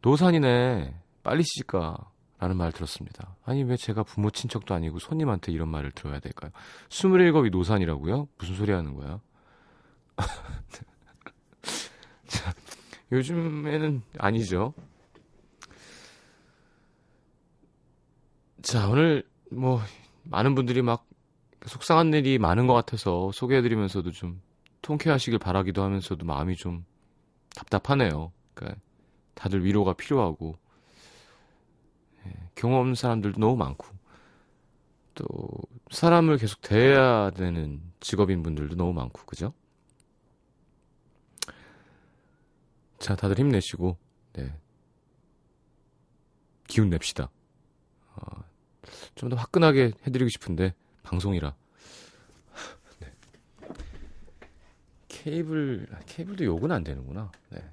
노산이네. 0.03 0.95
빨리 1.23 1.43
시집가. 1.43 1.97
라는 2.41 2.57
말 2.57 2.71
들었습니다. 2.71 3.35
아니, 3.45 3.64
왜 3.64 3.77
제가 3.77 4.05
부모 4.05 4.31
친척도 4.31 4.73
아니고 4.73 5.01
손님한테 5.01 5.51
이런 5.51 5.69
말을 5.69 5.91
들어야 5.91 6.21
될까요? 6.21 6.53
27이 6.88 7.51
노산이라고요? 7.51 8.29
무슨 8.38 8.55
소리 8.55 8.73
하는 8.73 8.95
거야? 8.95 9.21
자, 12.29 12.53
요즘에는 13.11 14.03
아니죠. 14.19 14.73
자, 18.62 18.88
오늘 18.88 19.25
뭐 19.51 19.81
많은 20.25 20.55
분들이 20.55 20.83
막 20.83 21.07
속상한 21.64 22.12
일이 22.14 22.38
많은 22.38 22.66
것 22.66 22.75
같아서 22.75 23.31
소개해드리면서도 23.33 24.11
좀 24.12 24.40
통쾌하시길 24.83 25.38
바라기도 25.38 25.83
하면서도 25.83 26.25
마음이 26.27 26.57
좀 26.57 26.85
답답하네요. 27.55 28.33
그러니까 28.55 28.81
다들 29.35 29.64
위로가 29.64 29.94
필요하고 29.94 30.57
예, 32.27 32.33
경험 32.55 32.94
사람들도 32.94 33.38
너무 33.40 33.57
많고 33.57 33.87
또 35.14 35.27
사람을 35.90 36.38
계속 36.38 36.61
대해야 36.61 37.31
되는 37.31 37.81
직업인 38.01 38.42
분들도 38.42 38.77
너무 38.77 38.92
많고 38.92 39.25
그죠? 39.25 39.53
자, 42.99 43.14
다들 43.14 43.38
힘내시고 43.38 43.97
네. 44.35 44.55
기운 46.66 46.90
냅시다. 46.90 47.31
어, 48.16 48.44
좀 49.14 49.29
더 49.29 49.37
화끈하게 49.37 49.93
해드리고 50.07 50.29
싶은데 50.29 50.75
방송이라. 51.03 51.55
네. 53.01 53.12
케이블 55.09 55.87
아, 55.93 55.99
케이블도 56.07 56.45
욕은 56.45 56.73
안 56.73 56.85
되는구나. 56.85 57.31
네. 57.51 57.64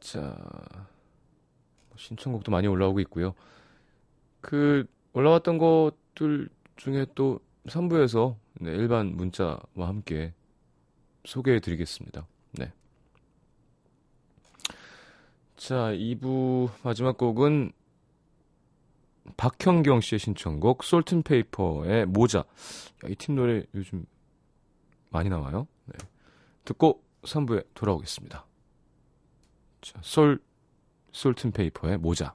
자뭐 0.00 0.36
신청곡도 1.96 2.52
많이 2.52 2.66
올라오고 2.66 3.00
있고요. 3.00 3.34
그 4.40 4.86
올라왔던 5.14 5.58
것들 5.58 6.48
중에 6.76 7.06
또 7.14 7.40
3부에서 7.66 8.36
네, 8.60 8.70
일반 8.72 9.16
문자와 9.16 9.58
함께 9.76 10.34
소개해 11.24 11.60
드리겠습니다. 11.60 12.26
네. 12.52 12.72
자, 15.66 15.92
2부 15.92 16.68
마지막 16.82 17.16
곡은 17.16 17.72
박현경 19.38 20.02
씨의 20.02 20.18
신청곡 20.18 20.84
솔튼페이퍼의 20.84 22.04
모자. 22.04 22.40
야, 22.40 23.08
이 23.08 23.14
팀 23.14 23.34
노래 23.34 23.62
요즘 23.74 24.04
많이 25.08 25.30
나와요. 25.30 25.66
네. 25.86 25.96
듣고 26.66 27.02
3부에 27.22 27.66
돌아오겠습니다. 27.72 28.44
자, 29.80 29.98
솔 30.02 30.38
솔튼페이퍼의 31.12 31.96
모자. 31.96 32.34